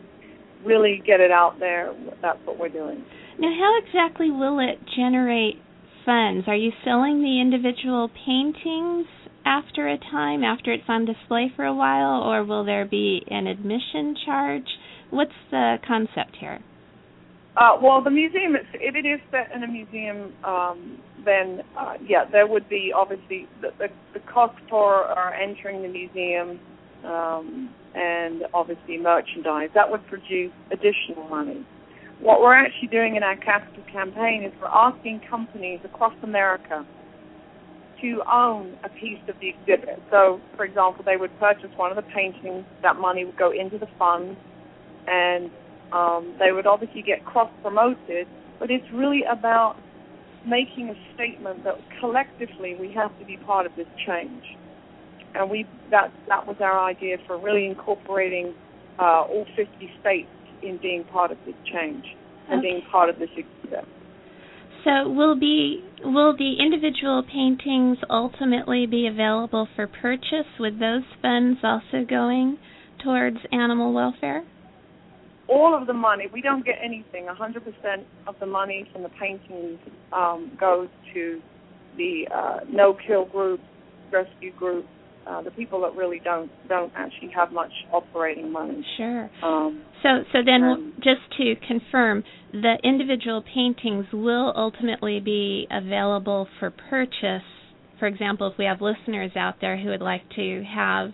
really 0.65 1.03
get 1.05 1.19
it 1.19 1.29
out 1.29 1.59
there. 1.59 1.93
That's 2.23 2.39
what 2.45 2.57
we're 2.57 2.69
doing. 2.69 3.05
Now, 3.37 3.53
how 3.53 3.77
exactly 3.85 4.31
will 4.31 4.59
it 4.59 4.79
generate 4.95 5.61
funds? 6.03 6.47
Are 6.47 6.55
you 6.55 6.71
selling 6.83 7.21
the 7.21 7.39
individual 7.39 8.09
paintings 8.25 9.05
after 9.45 9.87
a 9.87 9.97
time, 9.97 10.43
after 10.43 10.73
it's 10.73 10.83
on 10.89 11.05
display 11.05 11.51
for 11.55 11.63
a 11.65 11.73
while, 11.73 12.23
or 12.23 12.43
will 12.43 12.65
there 12.65 12.85
be 12.85 13.23
an 13.29 13.47
admission 13.47 14.15
charge? 14.25 14.67
What's 15.11 15.31
the 15.51 15.77
concept 15.87 16.37
here? 16.39 16.59
Uh, 17.55 17.77
well, 17.81 18.03
the 18.03 18.09
museum, 18.09 18.55
if 18.55 18.95
it 18.95 19.07
is 19.07 19.19
set 19.31 19.55
in 19.55 19.63
a 19.63 19.67
museum, 19.67 20.33
um, 20.43 20.99
then 21.23 21.61
uh, 21.77 21.93
yeah, 22.05 22.25
there 22.29 22.45
would 22.45 22.67
be 22.67 22.91
obviously 22.93 23.47
the, 23.61 23.69
the, 23.79 23.87
the 24.13 24.19
cost 24.31 24.55
for 24.69 25.05
uh, 25.17 25.31
entering 25.41 25.81
the 25.81 25.87
museum 25.87 26.59
um, 27.05 27.73
and 27.95 28.43
obviously 28.53 28.97
merchandise. 28.97 29.69
That 29.73 29.89
would 29.89 30.05
produce 30.07 30.51
additional 30.71 31.29
money. 31.29 31.65
What 32.19 32.41
we're 32.41 32.55
actually 32.55 32.89
doing 32.89 33.15
in 33.15 33.23
our 33.23 33.37
capital 33.37 33.83
campaign 33.91 34.43
is 34.43 34.51
we're 34.59 34.67
asking 34.67 35.21
companies 35.29 35.79
across 35.85 36.13
America 36.23 36.85
to 38.01 38.21
own 38.31 38.77
a 38.83 38.89
piece 38.89 39.19
of 39.27 39.35
the 39.39 39.49
exhibit. 39.49 40.01
So, 40.11 40.39
for 40.55 40.65
example, 40.65 41.03
they 41.05 41.17
would 41.17 41.37
purchase 41.39 41.69
one 41.75 41.91
of 41.91 41.95
the 41.95 42.09
paintings. 42.13 42.65
That 42.81 42.97
money 42.97 43.25
would 43.25 43.37
go 43.37 43.51
into 43.51 43.77
the 43.77 43.87
fund, 43.97 44.37
and 45.07 45.49
um, 45.91 46.35
they 46.39 46.51
would 46.51 46.67
obviously 46.67 47.01
get 47.01 47.23
cross 47.25 47.49
promoted. 47.61 48.27
But 48.59 48.71
it's 48.71 48.89
really 48.91 49.23
about 49.29 49.75
making 50.45 50.89
a 50.89 50.95
statement 51.15 51.63
that 51.63 51.79
collectively 51.99 52.75
we 52.79 52.91
have 52.93 53.17
to 53.19 53.25
be 53.25 53.37
part 53.37 53.65
of 53.65 53.75
this 53.75 53.87
change. 54.05 54.43
And 55.33 55.49
we 55.49 55.65
that 55.91 56.11
that 56.27 56.47
was 56.47 56.57
our 56.61 56.79
idea 56.79 57.17
for 57.27 57.37
really 57.37 57.65
incorporating 57.65 58.53
uh, 58.99 59.23
all 59.27 59.45
50 59.55 59.91
states 59.99 60.29
in 60.61 60.77
being 60.77 61.03
part 61.05 61.31
of 61.31 61.37
this 61.45 61.55
change 61.71 62.05
and 62.49 62.61
being 62.61 62.81
part 62.91 63.09
of 63.09 63.19
this 63.19 63.29
exhibit. 63.35 63.85
So, 64.85 65.09
will 65.09 65.37
be 65.37 65.83
will 66.03 66.37
the 66.37 66.53
individual 66.59 67.23
paintings 67.23 67.97
ultimately 68.09 68.85
be 68.85 69.07
available 69.07 69.67
for 69.75 69.87
purchase? 69.87 70.47
With 70.59 70.79
those 70.79 71.03
funds 71.21 71.59
also 71.63 72.05
going 72.07 72.57
towards 73.03 73.37
animal 73.51 73.91
welfare? 73.93 74.45
all 75.47 75.79
of 75.79 75.87
the 75.87 75.93
money, 75.93 76.25
we 76.33 76.41
don't 76.41 76.65
get 76.65 76.75
anything. 76.83 77.27
100% 77.27 78.03
of 78.27 78.35
the 78.39 78.45
money 78.45 78.87
from 78.91 79.03
the 79.03 79.09
paintings 79.09 79.79
um, 80.11 80.51
goes 80.59 80.89
to 81.13 81.41
the 81.97 82.27
uh, 82.33 82.59
no-kill 82.69 83.25
group, 83.25 83.59
rescue 84.11 84.51
group, 84.53 84.85
uh, 85.27 85.41
the 85.41 85.51
people 85.51 85.81
that 85.81 85.95
really 85.95 86.19
don't 86.23 86.51
don't 86.69 86.91
actually 86.95 87.31
have 87.35 87.51
much 87.51 87.71
operating 87.91 88.51
money. 88.51 88.85
Sure. 88.95 89.29
Um, 89.41 89.81
So, 90.03 90.23
so 90.31 90.43
then, 90.45 90.63
Um, 90.63 90.93
just 90.99 91.21
to 91.37 91.55
confirm, 91.67 92.23
the 92.61 92.77
individual 92.83 93.43
paintings 93.53 94.05
will 94.13 94.53
ultimately 94.55 95.19
be 95.19 95.67
available 95.69 96.47
for 96.59 96.71
purchase. 96.71 97.43
For 97.99 98.07
example, 98.07 98.47
if 98.47 98.57
we 98.57 98.65
have 98.65 98.79
listeners 98.81 99.31
out 99.35 99.55
there 99.59 99.77
who 99.77 99.89
would 99.89 100.01
like 100.01 100.23
to 100.35 100.63
have 100.63 101.11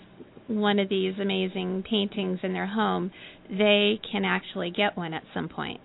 one 0.48 0.78
of 0.80 0.90
these 0.90 1.14
amazing 1.20 1.84
paintings 1.90 2.40
in 2.44 2.54
their 2.54 2.68
home, 2.68 3.12
they 3.50 4.00
can 4.12 4.24
actually 4.26 4.72
get 4.72 4.96
one 4.96 5.14
at 5.14 5.24
some 5.34 5.50
point. 5.50 5.80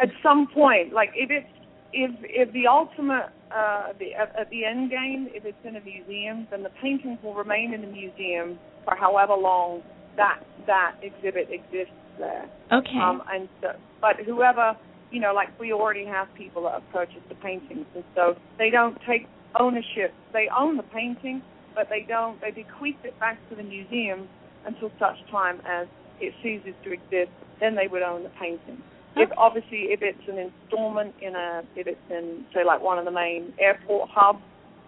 at 0.00 0.08
some 0.22 0.48
point, 0.52 0.92
like 0.92 1.10
if 1.14 1.30
it's 1.30 1.46
if 1.92 2.10
if 2.22 2.52
the 2.52 2.66
ultimate 2.66 3.28
uh, 3.50 3.92
the 3.98 4.14
at, 4.14 4.48
the 4.50 4.64
end 4.64 4.90
game, 4.90 5.28
if 5.32 5.44
it's 5.44 5.58
in 5.64 5.76
a 5.76 5.80
museum, 5.80 6.46
then 6.50 6.62
the 6.62 6.70
paintings 6.82 7.18
will 7.22 7.34
remain 7.34 7.74
in 7.74 7.80
the 7.82 7.86
museum 7.86 8.58
for 8.84 8.96
however 8.96 9.34
long 9.34 9.82
that 10.16 10.40
that 10.66 10.96
exhibit 11.02 11.48
exists 11.50 11.94
there. 12.20 12.48
Okay. 12.72 12.98
Um, 13.02 13.22
and 13.32 13.48
so, 13.60 13.68
but 14.00 14.16
whoever, 14.24 14.76
you 15.10 15.20
know, 15.20 15.32
like 15.34 15.58
we 15.58 15.72
already 15.72 16.04
have 16.04 16.28
people 16.36 16.62
that 16.64 16.74
have 16.74 16.92
purchased 16.92 17.28
the 17.28 17.34
paintings, 17.36 17.86
and 17.94 18.04
so 18.14 18.36
they 18.58 18.70
don't 18.70 18.96
take 19.08 19.26
ownership. 19.58 20.14
They 20.32 20.48
own 20.56 20.76
the 20.76 20.84
painting, 20.84 21.42
but 21.74 21.88
they 21.88 22.06
don't. 22.06 22.40
They 22.40 22.50
bequeath 22.50 23.02
it 23.04 23.18
back 23.18 23.38
to 23.50 23.56
the 23.56 23.62
museum 23.62 24.28
until 24.66 24.90
such 24.98 25.16
time 25.30 25.60
as 25.66 25.88
it 26.20 26.34
ceases 26.42 26.74
to 26.84 26.92
exist. 26.92 27.32
Then 27.58 27.74
they 27.74 27.88
would 27.88 28.02
own 28.02 28.22
the 28.22 28.32
painting. 28.40 28.82
If 29.16 29.30
obviously 29.36 29.90
if 29.90 30.00
it's 30.02 30.28
an 30.28 30.38
installment 30.38 31.14
in 31.20 31.34
a, 31.34 31.62
if 31.74 31.86
it's 31.86 31.98
in 32.10 32.44
say 32.54 32.64
like 32.64 32.80
one 32.80 32.98
of 32.98 33.04
the 33.04 33.10
main 33.10 33.52
airport 33.58 34.08
hubs, 34.12 34.42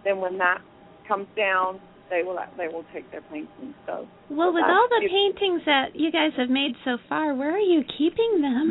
then 0.05 0.21
when 0.21 0.39
that 0.39 0.61
comes 1.09 1.27
down, 1.37 1.81
they 2.13 2.23
will 2.23 2.39
they 2.59 2.69
will 2.69 2.85
take 2.93 3.11
their 3.11 3.23
paintings. 3.23 3.75
So 3.87 4.07
well, 4.29 4.53
with 4.53 4.65
all 4.69 4.87
the 4.91 5.09
paintings 5.09 5.63
that 5.65 5.97
you 5.97 6.13
guys 6.13 6.33
have 6.37 6.51
made 6.51 6.73
so 6.85 6.99
far, 7.09 7.35
where 7.35 7.57
are 7.57 7.59
you 7.59 7.83
keeping 7.97 8.43
them? 8.43 8.71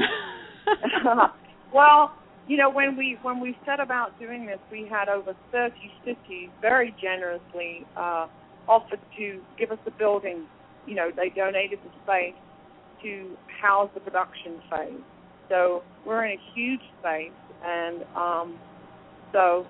well, 1.73 2.13
you 2.47 2.57
know, 2.57 2.69
when 2.69 2.95
we 2.95 3.17
when 3.23 3.39
we 3.39 3.57
set 3.65 3.79
about 3.79 4.19
doing 4.19 4.45
this, 4.45 4.59
we 4.71 4.87
had 4.87 5.09
over 5.09 5.33
30 5.51 5.73
cities 6.05 6.49
very 6.61 6.93
generously 7.01 7.85
uh, 7.97 8.27
offered 8.67 8.99
to 9.17 9.41
give 9.57 9.71
us 9.71 9.79
the 9.85 9.91
building. 9.91 10.45
You 10.85 10.95
know, 10.95 11.09
they 11.15 11.29
donated 11.29 11.79
the 11.83 11.91
space 12.03 12.39
to 13.01 13.35
house 13.59 13.89
the 13.95 14.01
production 14.01 14.61
phase. 14.69 15.01
So 15.49 15.81
we're 16.05 16.25
in 16.25 16.37
a 16.37 16.41
huge 16.53 16.81
space, 16.99 17.31
and 17.65 18.03
um, 18.15 18.59
so 19.31 19.65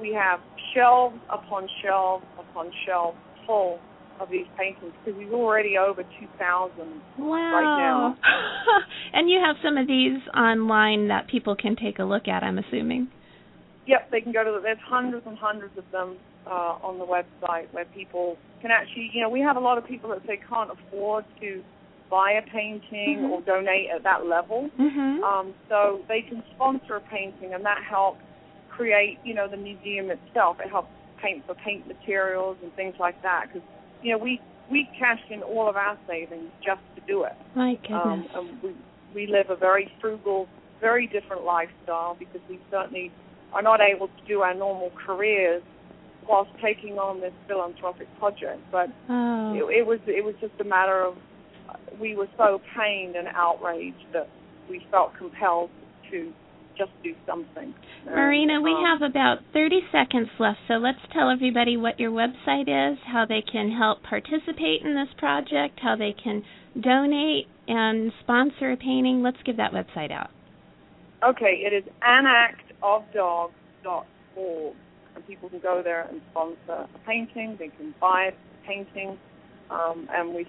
we 0.00 0.12
have 0.12 0.40
shelves 0.74 1.16
upon 1.30 1.68
shelves 1.82 2.24
upon 2.54 2.70
shelves 2.86 3.18
full 3.46 3.78
of 4.20 4.30
these 4.30 4.46
paintings 4.56 4.92
because 5.04 5.18
we've 5.18 5.32
already 5.32 5.76
over 5.76 6.02
2,000 6.02 7.02
wow. 7.18 7.34
right 7.34 7.78
now. 7.78 8.16
and 9.12 9.28
you 9.28 9.40
have 9.44 9.56
some 9.62 9.76
of 9.76 9.88
these 9.88 10.20
online 10.36 11.08
that 11.08 11.26
people 11.28 11.56
can 11.56 11.74
take 11.74 11.98
a 11.98 12.04
look 12.04 12.28
at, 12.28 12.44
I'm 12.44 12.58
assuming. 12.58 13.08
Yep, 13.86 14.10
they 14.10 14.20
can 14.20 14.32
go 14.32 14.44
to. 14.44 14.52
The, 14.52 14.60
there's 14.62 14.78
hundreds 14.86 15.26
and 15.26 15.36
hundreds 15.36 15.76
of 15.76 15.84
them 15.92 16.16
uh, 16.46 16.78
on 16.80 16.98
the 16.98 17.04
website 17.04 17.72
where 17.72 17.84
people 17.86 18.36
can 18.62 18.70
actually, 18.70 19.10
you 19.12 19.20
know, 19.20 19.28
we 19.28 19.40
have 19.40 19.56
a 19.56 19.60
lot 19.60 19.76
of 19.76 19.86
people 19.86 20.08
that 20.10 20.20
say 20.26 20.40
can't 20.48 20.70
afford 20.70 21.24
to 21.40 21.62
buy 22.10 22.32
a 22.32 22.50
painting 22.50 23.18
mm-hmm. 23.18 23.30
or 23.30 23.42
donate 23.42 23.88
at 23.94 24.04
that 24.04 24.24
level. 24.26 24.70
Mm-hmm. 24.80 25.22
Um, 25.22 25.54
so 25.68 26.00
they 26.08 26.22
can 26.22 26.42
sponsor 26.54 26.96
a 26.96 27.00
painting, 27.00 27.52
and 27.52 27.64
that 27.64 27.82
helps 27.88 28.20
create, 28.70 29.18
you 29.24 29.34
know, 29.34 29.48
the 29.48 29.56
museum 29.56 30.10
itself. 30.10 30.56
It 30.64 30.70
helps 30.70 30.88
paint 31.24 31.46
for 31.46 31.54
paint 31.54 31.88
materials 31.88 32.56
and 32.62 32.72
things 32.74 32.94
like 33.00 33.20
that 33.22 33.46
because 33.48 33.66
you 34.04 34.12
know, 34.12 34.18
we 34.18 34.40
we 34.70 34.88
cashed 34.98 35.30
in 35.30 35.42
all 35.42 35.68
of 35.68 35.76
our 35.76 35.98
savings 36.06 36.50
just 36.64 36.80
to 36.94 37.00
do 37.06 37.24
it. 37.24 37.32
My 37.56 37.74
goodness. 37.74 38.00
Um, 38.04 38.28
and 38.34 38.62
we 38.62 38.74
we 39.14 39.26
live 39.26 39.50
a 39.50 39.56
very 39.56 39.90
frugal, 40.00 40.46
very 40.80 41.06
different 41.06 41.44
lifestyle 41.44 42.16
because 42.18 42.40
we 42.48 42.60
certainly 42.70 43.10
are 43.52 43.62
not 43.62 43.80
able 43.80 44.08
to 44.08 44.24
do 44.28 44.40
our 44.40 44.54
normal 44.54 44.90
careers 45.06 45.62
whilst 46.28 46.50
taking 46.62 46.98
on 46.98 47.20
this 47.20 47.32
philanthropic 47.48 48.08
project. 48.18 48.60
But 48.70 48.90
oh. 49.08 49.54
it, 49.54 49.80
it 49.80 49.86
was 49.86 50.00
it 50.06 50.24
was 50.24 50.34
just 50.40 50.54
a 50.60 50.64
matter 50.64 51.02
of 51.02 51.16
we 51.98 52.14
were 52.14 52.28
so 52.36 52.60
pained 52.76 53.16
and 53.16 53.28
outraged 53.28 54.06
that 54.12 54.28
we 54.68 54.86
felt 54.90 55.16
compelled 55.16 55.70
to 56.10 56.32
just 56.76 56.90
do 57.02 57.14
something. 57.26 57.74
Marina, 58.06 58.60
we 58.60 58.72
um, 58.72 58.84
have 58.84 59.02
about 59.02 59.38
30 59.52 59.80
seconds 59.92 60.28
left, 60.38 60.58
so 60.68 60.74
let's 60.74 60.98
tell 61.12 61.30
everybody 61.30 61.76
what 61.76 61.98
your 61.98 62.10
website 62.10 62.68
is, 62.68 62.98
how 63.06 63.24
they 63.26 63.42
can 63.42 63.70
help 63.70 64.02
participate 64.02 64.82
in 64.82 64.94
this 64.94 65.08
project, 65.18 65.80
how 65.80 65.96
they 65.96 66.12
can 66.12 66.42
donate 66.80 67.46
and 67.66 68.12
sponsor 68.20 68.72
a 68.72 68.76
painting. 68.76 69.22
Let's 69.22 69.38
give 69.44 69.56
that 69.56 69.72
website 69.72 70.10
out. 70.10 70.30
Okay, 71.26 71.62
it 71.64 71.72
is 71.72 71.84
anactofdog.org, 72.02 74.76
and 75.16 75.26
people 75.26 75.48
can 75.48 75.60
go 75.60 75.80
there 75.82 76.06
and 76.08 76.20
sponsor 76.30 76.86
a 76.94 76.98
painting. 77.06 77.56
They 77.58 77.68
can 77.68 77.94
buy 78.00 78.32
a 78.32 78.66
painting, 78.66 79.18
um, 79.70 80.08
and 80.12 80.34
we 80.34 80.46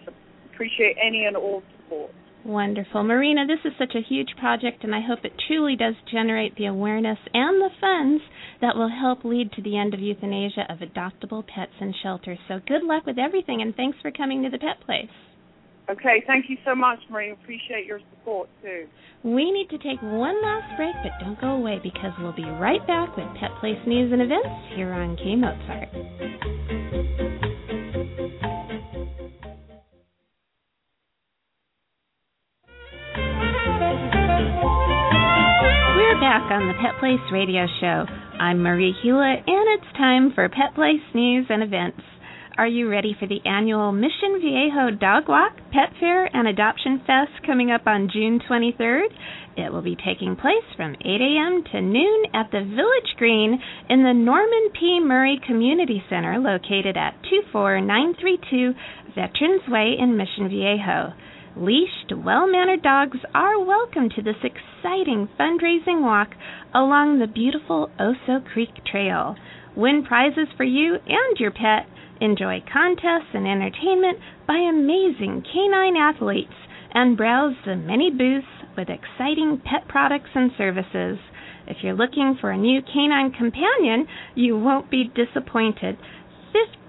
appreciate 0.53 0.97
any 1.01 1.25
and 1.25 1.37
all 1.37 1.63
support. 1.77 2.11
Wonderful. 2.45 3.03
Marina, 3.03 3.47
this 3.47 3.65
is 3.65 3.73
such 3.79 3.95
a 3.95 4.07
huge 4.07 4.35
project, 4.39 4.83
and 4.83 4.93
I 4.93 5.01
hope 5.01 5.25
it 5.25 5.33
truly 5.47 5.75
does 5.75 5.95
generate 6.11 6.55
the 6.55 6.67
awareness 6.67 7.17
and 7.33 7.59
the 7.59 7.71
funds 7.81 8.21
that 8.61 8.75
will 8.75 8.89
help 8.89 9.25
lead 9.25 9.51
to 9.53 9.63
the 9.63 9.75
end 9.75 9.95
of 9.95 9.99
euthanasia 9.99 10.67
of 10.69 10.77
adoptable 10.77 11.43
pets 11.47 11.71
in 11.81 11.91
shelters. 12.03 12.37
So 12.47 12.61
good 12.67 12.83
luck 12.83 13.07
with 13.07 13.17
everything, 13.17 13.63
and 13.63 13.75
thanks 13.75 13.97
for 13.99 14.11
coming 14.11 14.43
to 14.43 14.51
the 14.51 14.59
Pet 14.59 14.79
Place. 14.85 15.09
Okay, 15.89 16.23
thank 16.27 16.45
you 16.47 16.57
so 16.63 16.75
much, 16.75 16.99
Marina. 17.09 17.33
Appreciate 17.33 17.87
your 17.87 17.99
support, 18.11 18.47
too. 18.61 18.85
We 19.23 19.51
need 19.51 19.71
to 19.71 19.79
take 19.79 20.01
one 20.03 20.39
last 20.43 20.77
break, 20.77 20.93
but 21.01 21.13
don't 21.25 21.41
go 21.41 21.53
away 21.53 21.79
because 21.81 22.11
we'll 22.19 22.31
be 22.31 22.45
right 22.45 22.85
back 22.85 23.17
with 23.17 23.25
Pet 23.39 23.51
Place 23.59 23.79
news 23.87 24.13
and 24.13 24.21
events 24.21 24.75
here 24.75 24.93
on 24.93 25.17
K 25.17 25.35
Mozart. 25.35 27.24
Back 36.35 36.51
on 36.51 36.67
the 36.67 36.73
Pet 36.83 36.99
Place 36.99 37.23
Radio 37.31 37.63
Show. 37.79 38.03
I'm 38.43 38.61
Marie 38.61 38.93
Hulett, 39.01 39.47
and 39.47 39.79
it's 39.79 39.97
time 39.97 40.33
for 40.35 40.49
Pet 40.49 40.75
Place 40.75 40.99
news 41.13 41.45
and 41.47 41.63
events. 41.63 42.01
Are 42.57 42.67
you 42.67 42.89
ready 42.89 43.15
for 43.17 43.25
the 43.25 43.39
annual 43.45 43.93
Mission 43.93 44.43
Viejo 44.43 44.91
Dog 44.99 45.29
Walk, 45.29 45.55
Pet 45.71 45.95
Fair, 45.97 46.25
and 46.35 46.45
Adoption 46.45 46.99
Fest 47.07 47.31
coming 47.45 47.71
up 47.71 47.87
on 47.87 48.09
June 48.11 48.41
23rd? 48.49 49.15
It 49.55 49.71
will 49.71 49.81
be 49.81 49.95
taking 49.95 50.35
place 50.35 50.67
from 50.75 50.97
8 50.99 51.05
a.m. 51.07 51.63
to 51.71 51.79
noon 51.79 52.23
at 52.33 52.51
the 52.51 52.67
Village 52.67 53.15
Green 53.15 53.57
in 53.89 54.03
the 54.03 54.11
Norman 54.11 54.75
P. 54.77 54.99
Murray 54.99 55.39
Community 55.47 56.03
Center 56.09 56.37
located 56.37 56.97
at 56.97 57.15
24932 57.31 58.73
Veterans 59.15 59.63
Way 59.69 59.95
in 59.97 60.17
Mission 60.17 60.49
Viejo. 60.49 61.15
Leashed, 61.57 62.11
well 62.11 62.51
mannered 62.51 62.81
dogs 62.81 63.17
are 63.33 63.57
welcome 63.63 64.09
to 64.09 64.21
this 64.21 64.35
exciting 64.43 65.29
fundraising 65.39 66.01
walk 66.01 66.31
along 66.73 67.17
the 67.17 67.27
beautiful 67.27 67.89
Oso 67.97 68.43
Creek 68.43 68.83
Trail. 68.85 69.37
Win 69.73 70.03
prizes 70.03 70.49
for 70.57 70.65
you 70.65 70.95
and 70.95 71.39
your 71.39 71.51
pet. 71.51 71.87
Enjoy 72.19 72.61
contests 72.71 73.31
and 73.33 73.47
entertainment 73.47 74.19
by 74.45 74.57
amazing 74.57 75.45
canine 75.47 75.95
athletes 75.95 76.51
and 76.93 77.15
browse 77.15 77.55
the 77.65 77.77
many 77.77 78.11
booths 78.11 78.67
with 78.75 78.89
exciting 78.89 79.61
pet 79.63 79.87
products 79.87 80.31
and 80.35 80.51
services. 80.57 81.17
If 81.67 81.77
you're 81.83 81.93
looking 81.93 82.35
for 82.41 82.51
a 82.51 82.57
new 82.57 82.81
canine 82.81 83.31
companion, 83.31 84.07
you 84.35 84.59
won't 84.59 84.91
be 84.91 85.09
disappointed. 85.15 85.97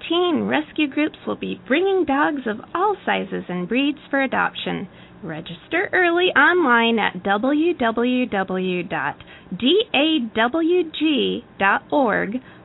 15 0.08 0.42
rescue 0.42 0.88
groups 0.88 1.18
will 1.26 1.36
be 1.36 1.60
bringing 1.66 2.04
dogs 2.06 2.42
of 2.46 2.60
all 2.74 2.96
sizes 3.04 3.44
and 3.48 3.68
breeds 3.68 3.98
for 4.10 4.22
adoption. 4.22 4.88
Register 5.22 5.88
early 5.92 6.30
online 6.36 6.98
at 6.98 7.22
www.dawg.org 7.24 8.26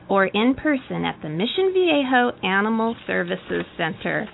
or 0.08 0.26
in 0.26 0.54
person 0.54 1.04
at 1.04 1.20
the 1.22 1.28
Mission 1.28 1.72
Viejo 1.72 2.32
Animal 2.46 2.96
Services 3.06 3.64
Center. 3.76 4.28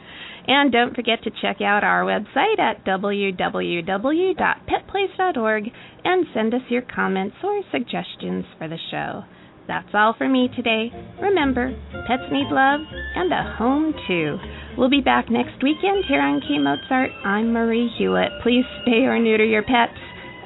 And 0.46 0.72
don't 0.72 0.94
forget 0.94 1.22
to 1.24 1.30
check 1.42 1.60
out 1.60 1.84
our 1.84 2.04
website 2.04 2.58
at 2.58 2.82
www.petplace.org 2.84 5.64
and 6.04 6.26
send 6.34 6.54
us 6.54 6.62
your 6.68 6.82
comments 6.82 7.36
or 7.42 7.62
suggestions 7.70 8.44
for 8.58 8.68
the 8.68 8.78
show. 8.90 9.24
That's 9.68 9.88
all 9.92 10.14
for 10.16 10.26
me 10.26 10.48
today. 10.56 10.90
Remember, 11.20 11.70
pets 12.06 12.22
need 12.32 12.48
love 12.50 12.80
and 13.14 13.30
a 13.30 13.54
home 13.58 13.92
too. 14.08 14.38
We'll 14.78 14.88
be 14.88 15.02
back 15.02 15.30
next 15.30 15.62
weekend 15.62 16.06
here 16.06 16.22
on 16.22 16.40
K 16.40 16.58
Mozart. 16.58 17.10
I'm 17.22 17.52
Marie 17.52 17.92
Hulett. 18.00 18.42
Please 18.42 18.64
spay 18.80 19.02
or 19.02 19.18
neuter 19.18 19.44
your 19.44 19.62
pets 19.62 19.92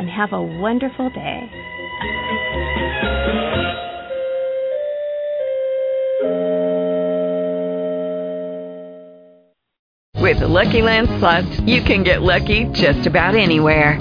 and 0.01 0.11
have 0.11 0.33
a 0.33 0.43
wonderful 0.43 1.09
day. 1.11 1.49
With 10.21 10.41
the 10.41 10.49
Lucky 10.49 10.83
Land 10.83 11.07
Slots, 11.21 11.61
you 11.61 11.81
can 11.83 12.03
get 12.03 12.23
lucky 12.23 12.65
just 12.73 13.07
about 13.07 13.37
anywhere. 13.37 14.01